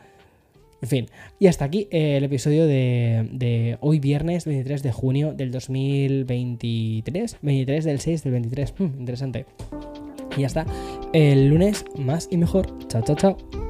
En 0.80 0.88
fin, 0.88 1.06
y 1.40 1.48
hasta 1.48 1.64
aquí 1.64 1.88
el 1.90 2.22
episodio 2.22 2.66
de, 2.66 3.28
de, 3.32 3.78
hoy 3.80 3.98
viernes 3.98 4.44
23 4.44 4.82
de 4.82 4.92
junio 4.92 5.34
del 5.34 5.50
2023. 5.50 7.38
23 7.42 7.84
del 7.84 8.00
6 8.00 8.22
del 8.24 8.32
23. 8.32 8.74
Hmm, 8.78 8.84
interesante. 8.98 9.46
Y 10.36 10.42
ya 10.42 10.46
está. 10.46 10.66
El 11.12 11.48
lunes 11.48 11.84
más 11.96 12.28
y 12.30 12.36
mejor. 12.36 12.66
Chao, 12.86 13.02
chao, 13.02 13.16
chao. 13.16 13.67